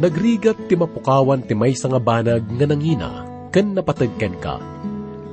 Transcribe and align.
nagrigat 0.00 0.56
ti 0.64 0.74
mapukawan 0.80 1.44
ti 1.44 1.52
may 1.52 1.76
nga 1.76 2.00
banag 2.00 2.48
nga 2.48 2.66
nangina, 2.66 3.28
ken 3.52 3.76
napatagken 3.76 4.34
ka. 4.40 4.56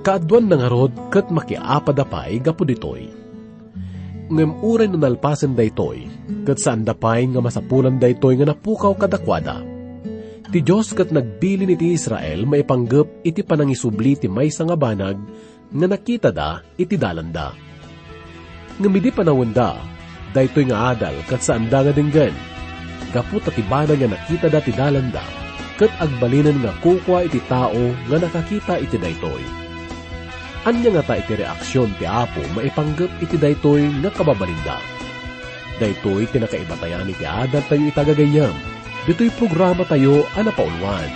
Kaadwan 0.04 0.52
na 0.52 0.60
nga 0.60 0.68
rod 0.68 0.94
kat 1.08 1.32
makiapadapay 1.32 2.44
gapo 2.44 2.68
ditoy. 2.68 3.08
Ngem 4.28 4.60
uray 4.60 4.92
na 4.92 5.08
nalpasan 5.08 5.56
daytoy, 5.56 6.04
kat 6.44 6.60
saan 6.60 6.84
dapay 6.84 7.32
nga 7.32 7.40
masapulan 7.40 7.96
daytoy 7.96 8.36
nga 8.36 8.52
napukaw 8.52 8.92
kadakwada. 9.00 9.64
Ti 10.52 10.60
Diyos 10.60 10.92
kat 10.92 11.16
nagbili 11.16 11.64
ni 11.64 11.76
ti 11.80 11.96
Israel 11.96 12.44
maipanggap 12.44 13.24
iti 13.24 13.44
panangisubli 13.44 14.20
ti 14.20 14.28
may 14.28 14.52
nga 14.52 14.76
banag 14.76 15.16
nga 15.68 15.88
nakita 15.88 16.32
da 16.32 16.60
iti 16.76 17.00
dalanda. 17.00 17.56
Ngamidi 18.80 19.12
panawanda, 19.16 19.80
daytoy 20.36 20.68
nga 20.68 20.92
adal 20.92 21.16
kat 21.24 21.40
saan 21.40 21.72
da 21.72 21.84
nga 21.84 21.96
dinggan. 21.96 22.57
Kaput 23.16 23.44
at 23.48 23.56
ibana 23.56 23.96
nga 23.96 24.08
nakita 24.12 24.52
da 24.52 24.60
ti 24.60 24.76
dalanda, 24.76 25.24
kat 25.80 25.88
agbalinan 26.04 26.60
nga 26.60 26.76
kukwa 26.84 27.24
iti 27.24 27.40
tao 27.48 27.96
nga 28.12 28.18
nakakita 28.20 28.82
iti 28.84 29.00
daytoy. 29.00 29.44
Anya 30.68 31.00
nga 31.00 31.04
ta 31.08 31.16
iti 31.16 31.40
reaksyon 31.40 31.96
ti 31.96 32.04
Apo 32.04 32.44
maipanggap 32.52 33.08
iti 33.24 33.40
daytoy 33.40 33.88
nga 34.04 34.12
kababalinda. 34.12 34.76
Daytoy 35.80 36.28
tinakaibatayan 36.28 37.08
iti 37.08 37.24
adal 37.24 37.64
tayo 37.70 37.88
itagagayam. 37.88 38.56
Dito'y 39.08 39.32
programa 39.40 39.88
tayo 39.88 40.28
ana 40.36 40.52
paunwan. 40.52 41.08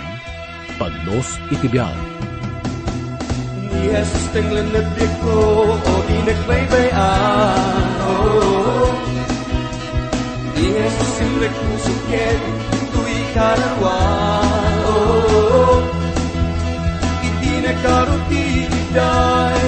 Pagnos 0.80 1.36
iti 1.52 1.68
biyag. 1.68 1.92
Ni 3.68 3.92
Jesus 3.92 4.24
tenglenebik 4.32 5.12
ko 5.20 5.36
o 5.76 5.94
di 6.08 6.16
nagbaybayan 6.24 7.92
oh. 8.08 8.91
Ni 10.62 10.70
Jesus 10.70 11.10
simrek 11.18 11.50
pusuket 11.58 12.38
tu'y 12.94 13.18
kararwa 13.34 13.98
oh. 14.86 15.82
Iti 17.18 17.66
nakarutiday 17.66 19.58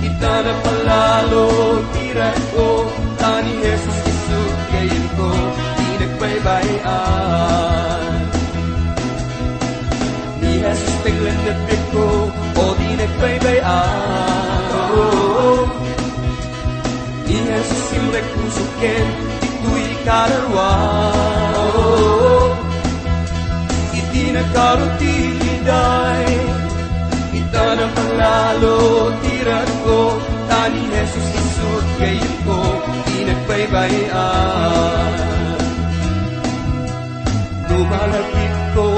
Ita 0.00 0.34
na 0.40 0.56
palalo 0.64 1.52
tirat 1.92 2.40
ko 2.56 2.88
Tani 3.20 3.60
Jesus 3.60 3.98
isut 4.08 4.56
kayin 4.72 5.04
ko 5.20 5.28
Di 5.76 5.88
nagbaybayan 6.00 8.00
Ni 10.40 10.64
Jesus 10.64 10.96
tenglenebik 11.04 11.82
ko 11.92 12.32
o 12.56 12.64
di 12.80 12.96
nagbaybayan. 12.96 14.48
Ni 17.28 17.36
Jesus 17.36 17.82
simrek 17.92 18.24
pusuket 18.32 19.39
ito'y 20.00 20.08
kararwa 20.08 20.72
oh. 21.56 22.56
Iti 23.92 24.32
nakarutiday 24.32 26.28
Ita 27.36 27.66
na 27.76 27.86
palalo 27.94 29.12
tirat 29.22 29.70
ko. 29.84 30.16
Tani 30.48 30.82
Jesus 30.90 31.28
isut 31.36 31.86
kayin 32.00 32.34
ko 32.48 32.58
Di 33.06 33.18
nagbaybayan. 33.28 35.14
Lumalagit 37.70 38.56
ko 38.74 38.88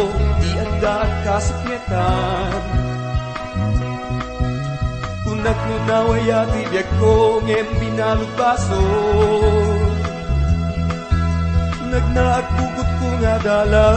Di 0.41 0.51
anda 0.57 0.99
kasakmitan 1.27 2.63
Kunak 5.23 5.59
nunaway 5.67 6.31
at 6.31 6.51
ibiyag 6.57 6.89
ko 6.99 7.43
Ngem 7.43 7.69
binalubaso 11.93 12.01
Nagnaagbugot 12.01 12.89
ko 12.97 13.07
nga 13.21 13.37
dala. 13.45 13.89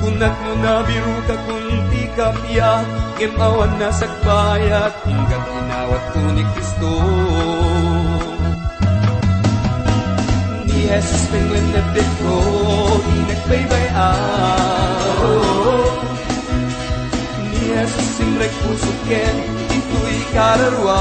Kunak 0.00 0.34
nunabiru 0.44 1.16
ka 1.28 1.36
kunti 1.44 2.02
kapya 2.16 2.84
Ngem 3.16 3.36
awan 3.36 3.72
na 3.76 3.92
sagbayat 3.92 4.92
Hinggang 5.04 5.46
inawat 5.60 6.04
ko 6.12 6.20
ni 6.32 6.44
Kristo. 6.56 6.92
Ni 10.64 10.88
Jesus 10.88 11.24
penglenebit 11.28 12.08
ko 12.24 12.36
Di 12.96 13.16
nagbaybayan 13.28 14.16
Ni 17.52 17.60
Jesus 17.72 18.08
simrek 18.16 18.52
pusuken 18.64 19.34
Ito'y 19.68 20.18
kararwa 20.32 21.00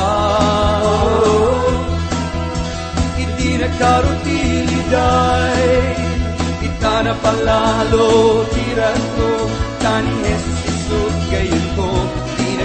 Iti 3.59 3.67
nakarutiliday 3.67 5.91
Ita 6.63 7.03
na 7.03 7.11
palalo 7.19 8.47
tirat 8.55 9.03
ko 9.19 9.31
Tani 9.83 10.15
Jesus 10.23 10.63
isut 10.63 11.11
gayon 11.27 11.65
ko 11.75 11.91
Di 12.39 12.55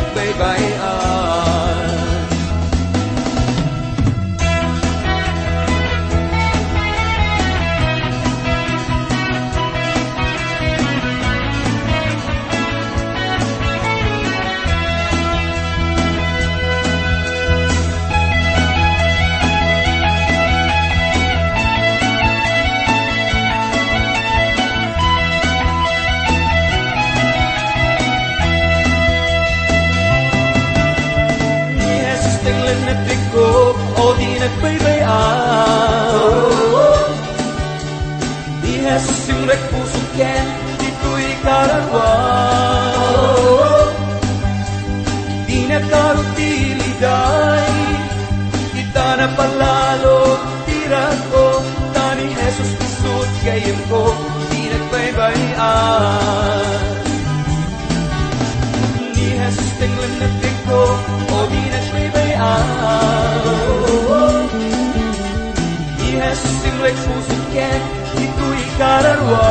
Jesus 66.85 66.93
simrek 66.93 67.01
pusuken 67.09 67.81
Ito'y 68.21 68.61
kararwa 68.77 69.49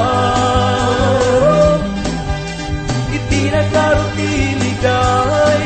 Iti 3.10 3.50
nakarutiliday 3.50 5.66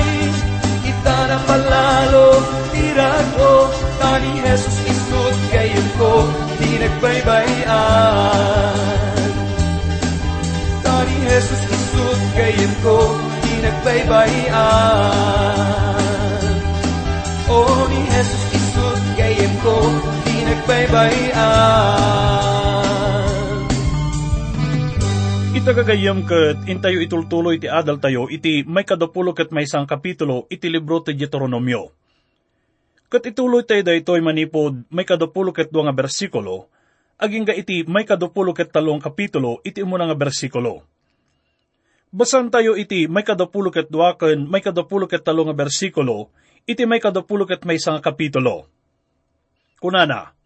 Ita 0.88 1.28
na 1.28 1.44
palalo 1.44 2.40
Tirat 2.72 3.28
ko. 3.36 3.68
Tani 4.00 4.48
Jesus 4.48 4.80
isut 4.88 5.36
gayon 5.52 5.88
ko 6.00 6.32
Di 6.56 6.88
nagbaybayan. 6.88 9.28
Tani 10.88 11.16
Jesus 11.28 11.68
isut 11.68 12.20
gayon 12.40 12.72
ko 12.80 13.12
Di 13.44 13.60
nagbaybayan. 13.60 14.56
O 17.52 17.92
ni 17.92 18.08
Jesus 18.08 18.56
isut 18.56 19.04
gayon 19.20 19.52
ko 19.64 19.80
Di 20.68 20.76
nagbaybayan 20.76 21.48
Itagagayam 25.56 26.28
ket 26.28 26.68
intayo 26.68 27.00
itultuloy 27.00 27.56
iti 27.56 27.72
adal 27.72 28.04
tayo 28.04 28.28
iti 28.28 28.68
may 28.68 28.84
kadapulo 28.84 29.32
ket 29.32 29.56
may 29.56 29.64
isang 29.64 29.88
kapitulo 29.88 30.44
iti 30.52 30.68
libro 30.68 31.00
ti 31.00 31.16
Deuteronomio. 31.16 31.96
Ket 33.08 33.32
ituloy 33.32 33.64
tayo 33.64 33.80
daytoy 33.80 34.20
manipod 34.20 34.84
may 34.92 35.08
kadapulo 35.08 35.56
dua 35.56 35.88
nga 35.88 35.96
bersikulo, 35.96 36.68
aging 37.16 37.48
ga 37.48 37.56
iti 37.56 37.88
may 37.88 38.04
kadapulo 38.04 38.52
ket 38.52 38.76
talong 38.76 39.00
kapitulo 39.00 39.64
iti 39.64 39.80
umuna 39.80 40.04
nga 40.12 40.20
bersikulo. 40.20 40.84
Basan 42.12 42.52
tayo 42.52 42.76
iti 42.76 43.08
may 43.08 43.24
kadapulo 43.24 43.72
ket 43.72 43.88
dua 43.88 44.20
ken 44.20 44.44
may 44.52 44.60
kadapulo 44.60 45.08
ket 45.08 45.24
talong 45.24 45.48
nga 45.48 45.56
bersikulo, 45.64 46.28
iti 46.68 46.84
may 46.84 47.00
kadapulo 47.00 47.48
ket 47.48 47.64
may 47.64 47.80
isang 47.80 48.04
kapitulo. 48.04 48.68
Kunana, 49.80 50.37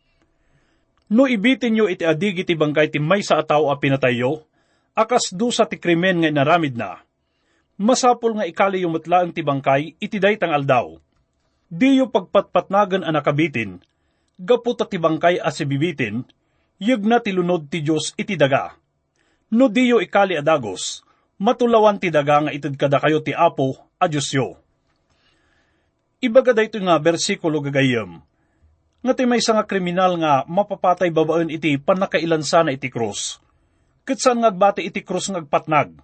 No 1.12 1.28
ibitin 1.28 1.76
nyo 1.76 1.92
iti 1.92 2.08
adig 2.08 2.48
iti 2.48 2.56
bangkay 2.56 2.88
ti 2.88 3.04
may 3.04 3.20
sa 3.20 3.44
ataw 3.44 3.68
a 3.68 3.76
pinatayo, 3.76 4.48
akas 4.96 5.36
dusa 5.36 5.68
ti 5.68 5.76
krimen 5.76 6.24
nga 6.24 6.32
inaramid 6.32 6.80
na. 6.80 7.04
Masapol 7.76 8.40
nga 8.40 8.48
ikali 8.48 8.88
yung 8.88 8.96
mutlaang 8.96 9.36
ti 9.36 9.44
bangkay, 9.44 10.00
iti 10.00 10.18
daytang 10.24 10.56
aldaw. 10.56 10.96
Di 11.68 12.00
yung 12.00 12.16
pagpatpatnagan 12.16 13.04
ang 13.04 13.20
nakabitin, 13.20 13.84
gaputa 14.40 14.88
ti 14.88 14.96
bangkay 14.96 15.36
as 15.44 15.60
bibitin, 15.68 16.24
yag 16.80 17.04
na 17.04 17.20
ti 17.20 17.36
lunod 17.36 17.68
ti 17.68 17.84
Diyos 17.84 18.16
iti 18.16 18.40
daga. 18.40 18.72
No 19.52 19.68
diyo 19.68 20.00
ikali 20.00 20.40
adagos, 20.40 21.04
matulawan 21.36 22.00
ti 22.00 22.08
daga 22.08 22.48
nga 22.48 22.56
ited 22.56 22.80
kada 22.80 23.04
kayo 23.04 23.20
ti 23.20 23.36
Apo, 23.36 23.76
a 24.00 24.08
Diyos 24.08 24.32
yo. 24.32 24.56
Ibaga 26.24 26.56
da 26.56 26.64
ito 26.64 26.80
nga 26.80 26.96
bersikulo 27.04 27.60
gagayam, 27.60 28.24
nga 29.02 29.18
may 29.26 29.42
nga 29.42 29.66
kriminal 29.66 30.14
nga 30.22 30.46
mapapatay 30.46 31.10
babaan 31.10 31.50
iti 31.50 31.82
panakailan 31.82 32.46
sana 32.46 32.70
iti 32.70 32.94
krus. 32.94 33.42
Kitsan 34.06 34.46
ngagbati 34.46 34.86
iti 34.86 35.02
krus 35.02 35.34
ngagpatnag. 35.34 35.98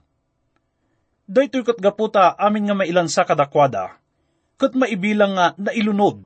Daytoy 1.29 1.61
kat 1.61 1.77
gaputa 1.77 2.33
amin 2.39 2.69
nga 2.69 2.75
mailan 2.77 3.11
sa 3.11 3.27
kadakwada, 3.27 4.01
kat 4.57 4.73
maibilang 4.73 5.37
nga 5.37 5.53
nailunod. 5.59 6.25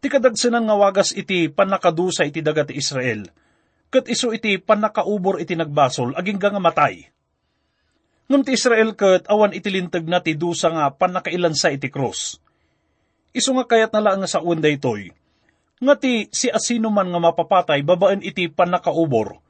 Ti 0.00 0.06
kadagsanan 0.08 0.64
nga 0.64 0.76
wagas 0.78 1.12
iti 1.12 1.52
panakadusa 1.52 2.24
iti 2.24 2.40
daga 2.40 2.64
ti 2.64 2.78
Israel, 2.78 3.28
kat 3.92 4.08
iso 4.08 4.32
iti 4.32 4.56
panakaubor 4.56 5.36
iti 5.42 5.52
nagbasol 5.52 6.16
aging 6.16 6.40
nga 6.40 6.62
matay. 6.62 7.12
Ngam 8.30 8.42
ti 8.46 8.56
Israel 8.56 8.96
kat 8.96 9.28
awan 9.28 9.52
iti 9.52 9.68
lintag 9.68 10.08
na 10.08 10.24
ti 10.24 10.32
dusa 10.32 10.72
nga 10.72 10.88
panakailan 10.94 11.52
sa 11.52 11.68
iti 11.68 11.92
cross. 11.92 12.40
Iso 13.36 13.52
nga 13.52 13.68
kayat 13.68 13.92
na 13.92 14.00
lang 14.00 14.22
nga 14.22 14.30
sa 14.30 14.40
uwan 14.40 14.62
itoy, 14.64 15.12
nga 15.82 15.94
ti 15.98 16.30
si 16.30 16.46
asino 16.46 16.94
man 16.94 17.10
nga 17.10 17.18
mapapatay 17.18 17.82
babaan 17.82 18.22
iti 18.22 18.46
panakaubor, 18.46 19.42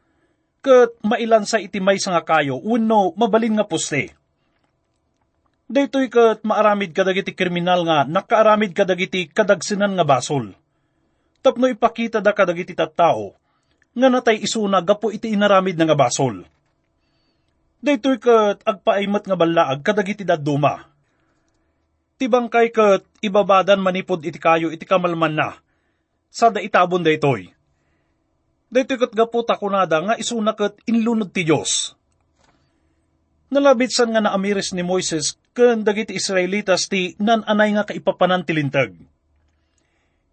kat 0.65 0.97
mailan 1.05 1.45
sa 1.45 1.61
iti 1.61 1.77
may 1.77 2.01
nga 2.01 2.25
kayo, 2.25 2.57
uno 2.57 3.13
mabalin 3.13 3.61
nga 3.61 3.69
puste. 3.69 4.17
Daytoy 5.69 6.09
kat 6.09 6.41
maaramid 6.45 6.97
kadagiti 6.97 7.37
kriminal 7.37 7.85
nga 7.85 8.09
nakaaramid 8.09 8.73
kadagiti 8.73 9.29
kadagsinan 9.29 9.93
nga 9.93 10.05
basol. 10.09 10.57
Tapno 11.45 11.69
ipakita 11.69 12.25
da 12.25 12.33
kadagiti 12.33 12.73
tattao, 12.73 13.37
nga 13.93 14.09
natay 14.09 14.41
isuna 14.41 14.81
gapo 14.81 15.13
iti 15.13 15.33
inaramid 15.37 15.77
nga 15.77 15.97
basol. 15.97 16.49
Daytoy 17.83 18.17
kat 18.17 18.65
agpaaymat 18.65 19.27
nga 19.29 19.37
balaag 19.37 19.81
kadagiti 19.85 20.25
daduma. 20.25 20.87
Tibang 22.17 22.47
kay 22.47 22.71
kat 22.71 23.03
ibabadan 23.21 23.83
manipod 23.83 24.23
iti 24.23 24.39
kayo 24.39 24.71
iti 24.71 24.87
kamalman 24.87 25.35
na. 25.35 25.59
Sada 26.33 26.65
itabon 26.65 27.05
daytoy. 27.05 27.53
Daytoy 28.73 28.97
kat 28.97 29.13
gapo 29.13 29.45
takunada 29.45 30.01
nga 30.01 30.15
isuna 30.17 30.57
kat 30.57 30.81
inlunod 30.89 31.29
ti 31.29 31.45
Diyos. 31.45 31.93
Nalabitsan 33.53 34.17
nga 34.17 34.25
na 34.25 34.33
amiris 34.33 34.73
ni 34.73 34.81
Moises 34.81 35.37
ken 35.53 35.85
dagiti 35.85 36.17
Israelitas 36.17 36.89
ti 36.89 37.13
nananay 37.21 37.77
nga 37.77 37.85
kaipapanan 37.85 38.49
ti 38.49 38.57
lintag. 38.57 38.97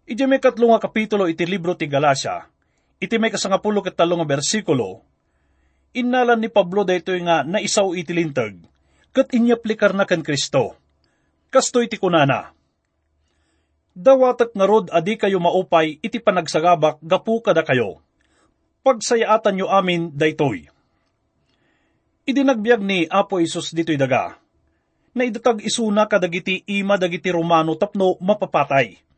Iti 0.08 0.24
may 0.24 0.40
katlo 0.40 0.72
nga 0.72 0.80
kapitulo 0.80 1.28
iti 1.28 1.44
libro 1.44 1.76
ti 1.76 1.84
Galacia, 1.84 2.48
iti 2.96 3.20
may 3.20 3.28
kasangapulo 3.28 3.84
talo 3.92 4.16
nga 4.16 4.26
bersikulo, 4.26 5.04
inalan 5.92 6.40
ni 6.40 6.48
Pablo 6.48 6.82
daytoy 6.88 7.20
nga 7.28 7.44
naisaw 7.44 7.92
iti 7.92 8.16
lintag, 8.16 8.56
ket 9.12 9.36
inyaplikar 9.36 9.92
na 9.92 10.08
ken 10.08 10.24
Kristo. 10.24 10.80
Kastoy 11.52 11.92
ti 11.92 12.00
kunana. 12.00 12.56
Dawatak 13.96 14.54
nga 14.54 14.66
rod 14.68 14.88
adi 14.94 15.18
kayo 15.18 15.42
maupay 15.42 15.98
iti 15.98 16.22
panagsagabak 16.22 17.02
gapu 17.02 17.42
kada 17.42 17.66
kayo. 17.66 17.98
Pagsayaatan 18.86 19.60
nyo 19.60 19.66
amin 19.68 20.14
daytoy. 20.14 20.70
Idinagbiag 22.24 22.80
ni 22.80 23.10
Apo 23.10 23.42
Isus 23.42 23.74
dito'y 23.74 23.98
daga, 23.98 24.38
na 25.12 25.26
idatag 25.26 25.60
isuna 25.66 26.06
kadagiti 26.06 26.62
ima 26.70 26.94
dagiti 26.94 27.34
Romano 27.34 27.74
tapno 27.74 28.14
mapapatay 28.22 29.10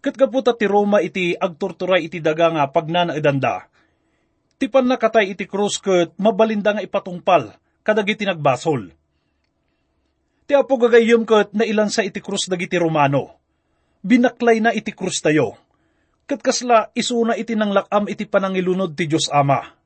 Kat 0.00 0.16
kaputa 0.16 0.56
ti 0.56 0.64
Roma 0.64 1.04
iti 1.04 1.36
agturturay 1.36 2.08
iti 2.08 2.24
daga 2.24 2.48
nga 2.48 2.64
pagnanaidanda. 2.72 3.68
Ti 4.56 4.64
pan 4.72 4.88
nakatay 4.88 5.36
iti 5.36 5.44
krus 5.44 5.76
ket 5.76 6.16
mabalinda 6.16 6.72
nga 6.72 6.84
ipatungpal 6.84 7.52
kadagiti 7.84 8.24
nagbasol. 8.24 8.96
Ti 10.48 10.52
apo 10.56 10.80
gagayom 10.80 11.28
ket 11.28 11.52
nailan 11.52 11.92
sa 11.92 12.00
iti 12.00 12.16
krus 12.24 12.48
dagiti 12.48 12.80
Romano. 12.80 13.39
Binaklay 14.00 14.64
na 14.64 14.72
iti 14.72 14.96
krus 14.96 15.20
tayo. 15.20 15.60
Kat 16.24 16.40
kasla 16.40 16.88
isuna 16.96 17.36
iti 17.36 17.52
nang 17.52 17.74
lakam 17.74 18.08
iti 18.08 18.24
panangilunod 18.24 18.96
ti 18.96 19.04
Diyos 19.10 19.28
Ama. 19.28 19.76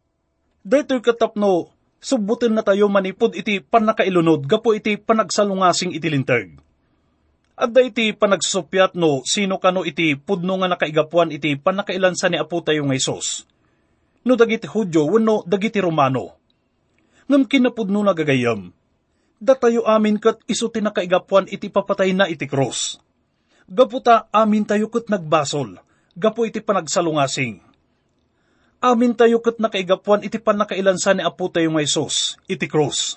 Daytoy 0.62 1.02
katapno, 1.02 1.75
subutin 2.05 2.52
na 2.52 2.61
tayo 2.61 2.93
manipod 2.93 3.32
iti 3.32 3.64
panakailunod 3.64 4.44
gapo 4.44 4.76
iti 4.76 5.00
panagsalungasing 5.00 5.96
iti 5.96 6.08
lintag 6.12 6.61
Adda 7.55 7.87
iti 7.87 8.11
panagsusupyat 8.11 8.99
no, 8.99 9.22
sino 9.22 9.62
kano 9.62 9.87
iti 9.87 10.19
pudno 10.19 10.58
nga 10.58 10.75
nakaigapuan 10.75 11.31
iti 11.31 11.55
panakailansan 11.55 12.34
ni 12.34 12.38
Apo 12.43 12.58
tayo 12.67 12.82
nga 12.82 12.99
Isos. 12.99 13.46
No 14.26 14.34
dagiti 14.34 14.67
Hudyo, 14.67 15.06
wano 15.06 15.46
dagiti 15.46 15.78
Romano. 15.78 16.34
Ngam 17.31 17.46
kinapudno 17.46 18.02
na 18.02 18.10
gagayam. 18.10 18.75
Datayo 19.38 19.87
amin 19.87 20.19
kat 20.19 20.43
iso 20.50 20.67
tinakaigapuan 20.67 21.46
iti 21.46 21.70
papatay 21.70 22.10
na 22.10 22.26
iti 22.26 22.50
cross. 22.50 22.99
Gaputa 23.64 24.28
amin 24.28 24.69
tayo 24.69 24.93
kat 24.93 25.08
nagbasol, 25.08 25.81
gapo 26.14 26.44
iti 26.44 26.61
panagsalungasing. 26.61 27.64
Amin 28.84 29.16
tayo 29.16 29.40
kat 29.40 29.56
nakaigapuan 29.56 30.20
iti 30.20 30.37
panakailansan 30.37 31.20
ni 31.20 31.22
Apo 31.25 31.49
tayo 31.49 31.72
nga 31.72 31.81
Isos, 31.81 32.37
iti 32.44 32.69
cross 32.69 33.16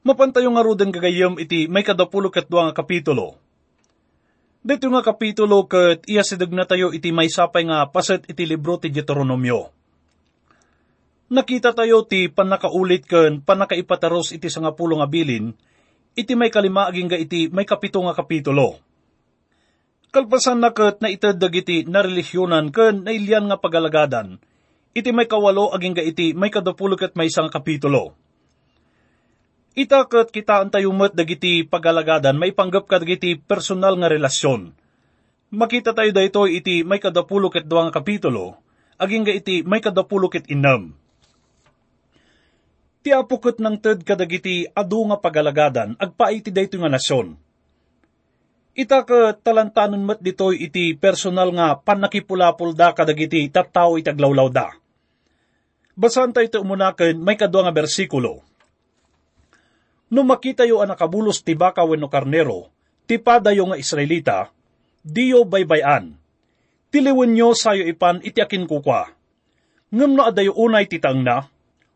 Mapantayo 0.00 0.48
nga 0.54 0.64
rudeng 0.64 0.94
gagayam 0.94 1.36
iti 1.36 1.68
may 1.68 1.84
kadapulo 1.84 2.32
ket 2.32 2.48
nga 2.48 2.72
kapitulo. 2.72 3.36
Dito 4.64 4.88
nga 4.88 5.04
kapitulo 5.04 5.68
ket 5.68 6.08
iya 6.08 6.24
sidag 6.24 6.56
na 6.56 6.64
tayo 6.64 6.94
iti 6.94 7.12
may 7.12 7.28
sapay 7.28 7.68
nga 7.68 7.84
paset 7.90 8.24
iti 8.24 8.48
libro 8.48 8.80
ti 8.80 8.88
Deuteronomio. 8.88 9.68
Nakita 11.28 11.76
tayo 11.76 12.08
ti 12.08 12.32
panakaulit 12.32 13.04
ken 13.04 13.44
panakaipataros 13.44 14.32
iti 14.32 14.48
sangapulo 14.48 15.04
nga 15.04 15.08
bilin, 15.10 15.52
iti 16.14 16.32
may 16.38 16.48
kalima 16.48 16.90
aging 16.90 17.10
ga 17.10 17.18
iti 17.18 17.50
may 17.50 17.66
kapito 17.66 18.00
nga 18.02 18.14
kapitulo. 18.16 18.78
Kalpasan 20.10 20.58
na 20.58 20.74
ket 20.74 20.98
na 20.98 21.10
ited 21.10 21.38
dagiti 21.38 21.86
na 21.86 22.02
relisyonan 22.02 22.74
ken 22.74 23.06
nailyan 23.06 23.46
nga 23.46 23.62
pagalagadan, 23.62 24.42
iti 24.90 25.10
may 25.14 25.30
kawalo 25.30 25.70
aging 25.70 25.94
ga 25.94 26.02
iti 26.02 26.34
may 26.34 26.50
kadapulo 26.50 26.98
ket 26.98 27.14
may 27.14 27.30
isang 27.30 27.46
kapitulo 27.46 28.18
Itakat 29.70 30.34
kita 30.34 30.66
antayo 30.66 30.90
met 30.90 31.14
dagiti 31.14 31.62
pagalagadan 31.64 32.34
may 32.34 32.52
panggap 32.52 32.90
ka 32.90 32.98
dagiti 32.98 33.38
personal 33.38 33.94
nga 34.02 34.10
relasyon. 34.10 34.74
Makita 35.56 35.94
tayo 35.94 36.10
dayto 36.12 36.44
iti 36.50 36.82
may 36.82 36.98
kadapulo 36.98 37.48
ket 37.48 37.70
duwa 37.70 37.86
nga 37.86 38.02
kapitulo, 38.02 38.58
aging 38.98 39.24
ga 39.24 39.32
iti 39.32 39.56
may 39.62 39.78
kadapulo 39.80 40.26
ket 40.26 40.50
inam. 40.52 40.99
Ti 43.00 43.16
apukot 43.16 43.56
ng 43.60 43.76
ted 43.80 44.04
kadagiti 44.04 44.68
adu 44.76 45.08
nga 45.08 45.16
pagalagadan, 45.16 45.96
agpaiti 45.96 46.52
dayto 46.52 46.76
nga 46.76 46.92
nasyon. 46.92 47.32
Ita 48.76 49.02
ka 49.08 49.34
talantanon 49.40 50.04
met 50.04 50.20
ditoy 50.20 50.60
iti 50.68 50.94
personal 50.94 51.50
nga 51.56 51.80
panakipulapul 51.80 52.76
da 52.76 52.92
kadagiti 52.92 53.48
tattao 53.48 53.96
itaglawlaw 53.96 54.48
da. 54.52 54.68
Basan 55.96 56.32
tayo 56.32 56.46
ito 56.46 56.58
umunakin 56.60 57.18
may 57.18 57.36
kadwa 57.36 57.66
nga 57.66 57.74
bersikulo 57.74 58.46
No 60.10 60.26
makita 60.26 60.66
yo 60.66 60.82
ang 60.82 60.90
nakabulos 60.90 61.46
ti 61.46 61.54
baka 61.54 61.86
wenno 61.86 62.10
karnero, 62.10 62.66
ti 63.06 63.22
padayo 63.22 63.70
nga 63.70 63.78
Israelita, 63.78 64.50
diyo 65.06 65.46
baybayan. 65.46 66.18
Tiliwen 66.90 67.38
nyo 67.38 67.54
sayo 67.54 67.86
ipan 67.86 68.18
iti 68.26 68.42
akin 68.42 68.66
kukwa. 68.66 69.06
Ngam 69.94 70.18
no 70.18 70.26
adayo 70.26 70.50
unay 70.58 70.90
titang 70.90 71.22
na, 71.22 71.46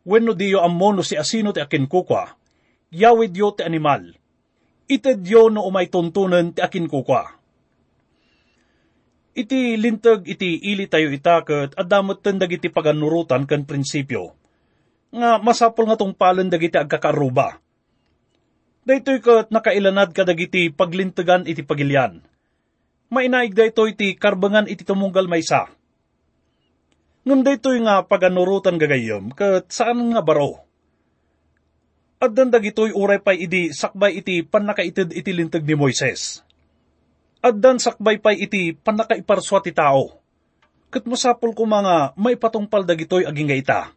wenno 0.04 0.36
diyo 0.36 0.60
ammo 0.60 0.92
no 0.92 1.02
si 1.02 1.16
asino 1.16 1.50
ti 1.50 1.64
akin 1.64 1.88
kukwa, 1.88 2.36
yawid 2.92 3.32
yo 3.34 3.56
ti 3.56 3.64
animal. 3.64 4.12
Ited 4.84 5.24
yo 5.24 5.48
no 5.48 5.64
umay 5.64 5.88
tuntunan 5.88 6.52
ti 6.52 6.60
akin 6.60 6.86
kukwa. 6.86 7.40
Iti 9.34 9.74
lintag 9.74 10.30
iti 10.30 10.62
ili 10.62 10.86
tayo 10.86 11.10
itaket 11.10 11.74
at 11.74 11.86
damot 11.90 12.22
tendag 12.22 12.54
iti 12.54 12.70
paganurutan 12.70 13.50
kan 13.50 13.66
prinsipyo. 13.66 14.30
Nga 15.10 15.42
masapol 15.42 15.90
nga 15.90 15.98
tong 15.98 16.14
palan 16.14 16.46
dagiti 16.46 16.78
agkakaruba 16.78 17.64
Daytoy 18.84 19.24
kat 19.24 19.48
nakailanad 19.48 20.12
kadagiti 20.12 20.68
paglintagan 20.68 21.48
iti 21.48 21.64
pagilyan. 21.64 22.20
Mainaig 23.08 23.56
daytoy 23.56 23.96
iti 23.96 24.12
karbangan 24.12 24.68
iti 24.68 24.84
tumunggal 24.84 25.24
maysa. 25.24 25.72
Ngam 27.24 27.40
daytoy 27.40 27.80
nga 27.80 28.04
paganurutan 28.04 28.76
gagayom 28.76 29.32
kat 29.32 29.72
saan 29.72 30.12
nga 30.12 30.20
baro. 30.20 30.60
At 32.20 32.36
dandag 32.36 32.64
ito'y 32.64 32.92
uray 32.92 33.20
pay 33.20 33.48
idi 33.48 33.72
sakbay 33.72 34.20
iti 34.20 34.44
panakaitid 34.44 35.12
iti 35.12 35.30
lintag 35.32 35.64
ni 35.64 35.72
Moises. 35.72 36.44
At 37.40 37.56
dan 37.60 37.80
sakbay 37.80 38.20
pay 38.20 38.44
iti 38.44 38.76
panakaiparswa 38.76 39.64
ti 39.64 39.72
tao. 39.72 40.20
Kat 40.92 41.04
masapol 41.08 41.56
ko 41.56 41.64
mga 41.64 42.12
may 42.20 42.36
patungpal 42.36 42.84
dagitoy 42.84 43.24
aging 43.24 43.50
nga. 43.64 43.92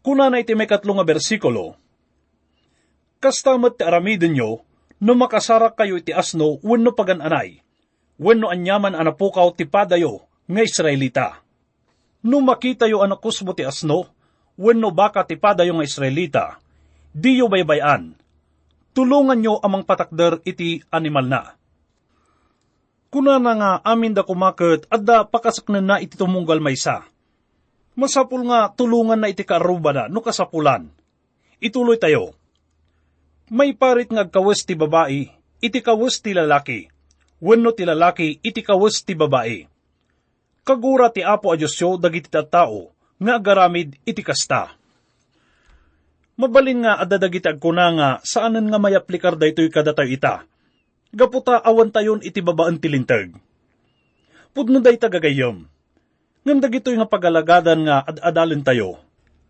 Kuna 0.00 0.32
na 0.32 0.40
iti 0.40 0.56
may 0.56 0.68
katlong 0.68 0.96
nga 0.96 1.08
bersikulo, 1.08 1.76
Kastamat 3.18 3.74
ti 3.74 3.82
aramidin 3.82 4.30
nyo, 4.30 4.62
no 5.02 5.12
makasarak 5.18 5.74
kayo 5.74 5.98
iti 5.98 6.14
asno, 6.14 6.62
wenno 6.62 6.94
pagananay, 6.94 7.58
wenno 8.14 8.46
anyaman 8.46 8.94
anapukaw 8.94 9.50
ti 9.58 9.66
padayo, 9.66 10.22
nga 10.46 10.62
Israelita. 10.62 11.42
No 12.24 12.42
makita 12.42 12.90
yu 12.90 12.98
anakus 12.98 13.42
mo 13.46 13.54
ti 13.54 13.62
asno, 13.62 14.10
wenno 14.58 14.90
baka 14.90 15.22
ti 15.22 15.38
pada 15.38 15.62
yung 15.62 15.86
Israelita, 15.86 16.58
di 17.14 17.38
yu 17.38 17.46
baybayan. 17.46 18.18
Tulungan 18.90 19.38
nyo 19.38 19.62
amang 19.62 19.86
patakder 19.86 20.42
iti 20.42 20.82
animal 20.90 21.26
na. 21.30 21.42
Kuna 23.08 23.38
na 23.38 23.52
nga 23.54 23.70
amin 23.86 24.12
da 24.12 24.26
kumakot 24.26 24.84
at 24.90 25.00
da 25.00 25.22
pakasaknan 25.22 25.86
na 25.86 25.96
iti 26.02 26.18
tumunggal 26.18 26.58
maysa. 26.58 27.06
Masapul 27.94 28.44
nga 28.50 28.68
tulungan 28.74 29.22
na 29.22 29.30
iti 29.30 29.46
kaaruba 29.46 29.94
na 29.94 30.04
no 30.10 30.18
kasapulan. 30.18 30.90
Ituloy 31.62 31.96
tayo. 31.96 32.34
May 33.48 33.72
parit 33.72 34.12
nga 34.12 34.28
kawas 34.28 34.66
ti 34.66 34.76
babae, 34.76 35.32
iti 35.62 35.78
kawas 35.80 36.20
ti 36.20 36.36
lalaki. 36.36 36.90
Wenno 37.40 37.72
ti 37.72 37.86
lalaki, 37.88 38.42
iti 38.44 38.60
kawas 38.60 39.06
ti 39.06 39.16
babae. 39.16 39.77
Kagura 40.68 41.08
ti 41.08 41.24
apo 41.24 41.48
a 41.48 41.56
Diyosyo 41.56 41.96
dagiti 41.96 42.28
tao, 42.28 42.92
nga 43.16 43.40
agaramid 43.40 43.96
iti 44.04 44.20
kasta. 44.20 44.76
Mabalin 46.36 46.84
nga 46.84 47.00
adadagiti 47.00 47.48
agkuna 47.48 47.88
nga 47.96 48.08
saanan 48.20 48.68
nga 48.68 48.76
may 48.76 48.92
aplikar 48.92 49.40
daytoy 49.40 49.72
kadatayo 49.72 50.12
ita. 50.12 50.44
Gaputa 51.08 51.56
awan 51.64 51.88
tayon 51.88 52.20
iti 52.20 52.44
babaan 52.44 52.76
tilintag. 52.76 53.32
Pudno 54.52 54.84
day 54.84 55.00
tagagayom. 55.00 55.64
Ngam 56.44 56.58
dagitoy 56.60 57.00
nga 57.00 57.08
pagalagadan 57.08 57.88
nga 57.88 58.04
ad-adalin 58.04 58.60
tayo. 58.60 59.00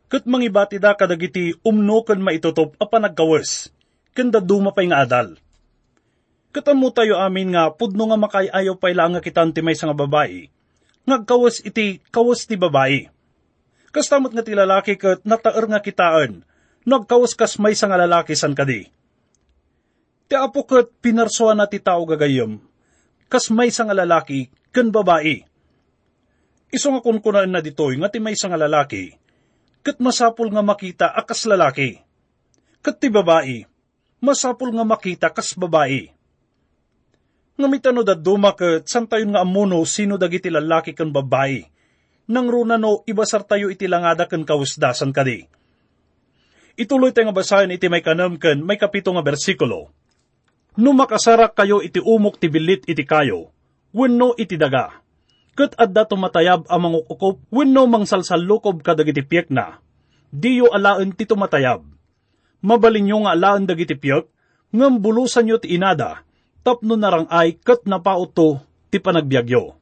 Kat 0.07 0.23
mangibati 0.23 0.79
da 0.79 0.95
kadagiti 0.95 1.51
umno 1.67 2.07
kan 2.07 2.23
maitutop 2.23 2.79
a 2.79 2.87
panagkawas. 2.87 3.75
Kanda 4.15 4.39
dumapay 4.39 4.87
nga 4.87 5.03
adal. 5.03 5.35
Katamo 6.55 6.95
tayo 6.95 7.19
amin 7.19 7.59
nga 7.59 7.75
pudno 7.75 8.07
nga 8.07 8.17
makayayaw 8.23 8.79
lang 8.95 9.19
nga 9.19 9.23
kitan 9.27 9.51
ti 9.51 9.67
may 9.67 9.75
nga 9.75 9.99
babae 9.99 10.47
ngagkawas 11.09 11.65
iti 11.65 12.05
kawas 12.13 12.45
ti 12.45 12.61
babae. 12.61 13.09
Kastamot 13.89 14.37
nga 14.37 14.45
ti 14.45 14.53
lalaki 14.53 15.01
kat 15.01 15.25
nataer 15.25 15.65
nga 15.65 15.81
kitaan, 15.81 16.45
nagkawas 16.85 17.33
kas 17.33 17.57
may 17.57 17.73
nga 17.73 17.97
lalaki 17.97 18.37
san 18.37 18.53
kadi. 18.53 18.93
Ti 20.29 20.35
apo 20.37 20.69
kat 20.69 20.93
pinarsuan 21.01 21.57
na 21.57 21.65
ti 21.65 21.81
tao 21.81 22.05
gagayom, 22.05 22.61
kas 23.33 23.49
may 23.49 23.73
nga 23.73 23.97
lalaki 23.97 24.53
kan 24.69 24.93
babae. 24.93 25.49
Iso 26.69 26.93
nga 26.93 27.01
kunkunaan 27.01 27.49
na 27.49 27.65
ditoy 27.65 27.97
nga 27.97 28.13
ti 28.13 28.21
may 28.21 28.37
nga 28.37 28.61
lalaki, 28.61 29.17
kat 29.81 29.97
masapul 30.05 30.53
nga 30.53 30.61
makita 30.61 31.09
akas 31.09 31.49
lalaki. 31.49 31.97
Kat 32.85 33.01
ti 33.01 33.09
babae, 33.09 33.65
masapul 34.21 34.77
nga 34.77 34.85
makita 34.85 35.33
kas 35.33 35.57
babae 35.57 36.18
nga 37.59 37.67
mitano 37.67 38.07
da 38.07 38.15
dumaket 38.15 38.87
san 38.87 39.11
tayo 39.11 39.27
nga 39.35 39.43
amuno 39.43 39.83
sino 39.83 40.15
dagiti 40.15 40.47
lalaki 40.47 40.95
kan 40.95 41.11
babae. 41.11 41.67
Nang 42.31 42.47
runa 42.47 42.79
no 42.79 43.03
ibasar 43.03 43.43
tayo 43.43 43.67
iti 43.67 43.91
langada 43.91 44.31
kan 44.31 44.47
kawusdasan 44.47 45.11
kadi. 45.11 45.43
Ituloy 46.79 47.11
tayo 47.11 47.27
nga 47.27 47.35
basahin 47.35 47.75
iti 47.75 47.91
may 47.91 47.99
kanam 47.99 48.39
kan 48.39 48.63
may 48.63 48.79
kapito 48.79 49.11
nga 49.11 49.27
bersikulo. 49.27 49.91
No 50.79 50.95
makasarak 50.95 51.59
kayo 51.59 51.83
iti 51.83 51.99
umok 51.99 52.39
ti 52.39 52.47
bilit 52.47 52.87
iti 52.87 53.03
kayo, 53.03 53.51
wenno 53.91 54.39
iti 54.39 54.55
daga. 54.55 55.03
Kat 55.59 55.75
adda 55.75 56.07
tumatayab 56.07 56.71
ang 56.71 56.81
mga 56.87 57.11
ukop, 57.11 57.43
wenno 57.51 57.91
mang 57.91 58.07
salsalukob 58.07 58.87
kadagiti 58.87 59.27
piyek 59.27 59.51
na. 59.51 59.83
Diyo 60.31 60.71
alaan 60.71 61.11
ti 61.11 61.27
tumatayab. 61.27 61.83
Mabalin 62.63 63.11
nga 63.11 63.35
alaan 63.35 63.67
dagiti 63.67 63.99
piyek, 63.99 64.31
ngam 64.71 65.03
bulusan 65.03 65.51
nyo 65.51 65.59
ti 65.59 65.75
inada, 65.75 66.23
tapno 66.69 67.01
narang 67.01 67.25
ay 67.33 67.57
kat 67.57 67.89
napauto 67.89 68.61
ti 68.93 69.01
panagbiagyo. 69.01 69.73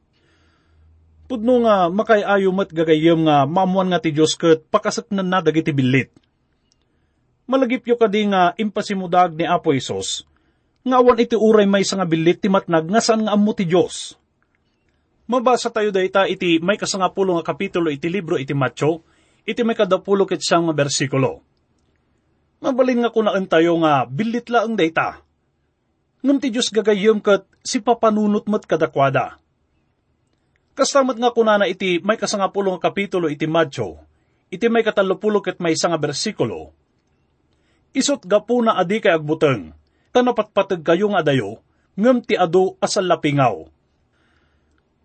Pudno 1.27 1.67
nga 1.67 1.91
makayayo 1.91 2.55
mat 2.55 2.71
gagayem 2.71 3.27
nga 3.27 3.43
mamuan 3.43 3.91
nga 3.91 3.99
ti 3.99 4.15
Diyos 4.15 4.39
kat 4.39 4.63
pakasaknan 4.71 5.27
na 5.27 5.43
dagiti 5.43 5.75
bilit. 5.75 6.15
Malagip 7.43 7.83
yo 7.83 7.99
kadi 7.99 8.31
nga 8.31 8.55
impasimudag 8.55 9.35
ni 9.35 9.43
Apo 9.43 9.75
Isos, 9.75 10.23
nga 10.87 11.03
awan 11.03 11.19
iti 11.19 11.35
uray 11.35 11.67
may 11.67 11.83
nga 11.83 12.07
bilit 12.07 12.39
ti 12.39 12.47
matnag 12.47 12.87
nga 12.87 13.03
saan 13.03 13.27
nga 13.27 13.35
ammo 13.35 13.51
ti 13.51 13.67
Diyos. 13.67 14.15
Mabasa 15.27 15.67
tayo 15.67 15.91
dayta 15.91 16.23
iti 16.23 16.63
may 16.63 16.79
kasangapulo 16.79 17.35
nga 17.35 17.51
kapitulo 17.51 17.91
iti 17.91 18.07
libro 18.07 18.39
iti 18.39 18.55
Matyo, 18.55 19.03
iti 19.43 19.59
may 19.67 19.75
kadapulo 19.75 20.23
ket 20.23 20.39
siyang 20.39 20.71
nga 20.71 20.75
bersikulo. 20.79 21.43
Mabalin 22.63 23.03
nga 23.03 23.11
kunaan 23.11 23.43
tayo 23.51 23.75
nga 23.83 24.07
bilit 24.07 24.47
laang 24.47 24.79
dayta 24.79 25.26
ngam 26.21 26.37
ti 26.41 26.49
Diyos 26.49 26.73
gagayom 26.73 27.21
kat 27.21 27.45
si 27.61 27.77
papanunot 27.77 28.49
mat 28.49 28.65
kadakwada. 28.65 29.37
Kastamat 30.77 31.17
nga 31.17 31.33
kunana 31.33 31.65
iti 31.65 31.97
may 32.01 32.17
kasangapulo 32.21 32.77
nga 32.77 32.89
kapitulo 32.89 33.29
iti 33.29 33.49
Madyo, 33.49 33.97
iti 34.53 34.69
may 34.69 34.85
katalupulo 34.85 35.41
ket 35.41 35.57
may 35.57 35.73
nga 35.73 35.97
bersikulo. 35.97 36.73
Isot 37.97 38.21
gapuna 38.29 38.77
adi 38.77 39.01
kay 39.01 39.13
agbuteng, 39.17 39.73
tanapatpatag 40.13 40.85
kayo 40.85 41.09
nga 41.09 41.25
adayo, 41.25 41.65
ngam 41.97 42.21
ti 42.21 42.37
ado 42.37 42.77
asal 42.77 43.09
lapingaw. 43.09 43.65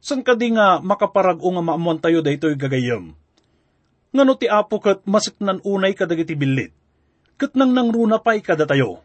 San 0.02 0.21
kadi 0.21 0.52
nga 0.52 0.83
makaparag-o 0.83 1.49
nga 1.57 1.62
maamuan 1.64 2.02
tayo 2.02 2.21
daytoy 2.21 2.59
gagayom. 2.59 3.16
Ngano 4.12 4.33
ti 4.37 4.45
apo 4.45 4.76
kat 4.76 5.09
masiknan 5.09 5.64
unay 5.64 5.97
kadagiti 5.97 6.37
bilit, 6.37 6.76
kat 7.40 7.57
nang 7.57 7.73
nangruna 7.73 8.21
pa'y 8.21 8.45
kada 8.45 8.69
tayo 8.69 9.00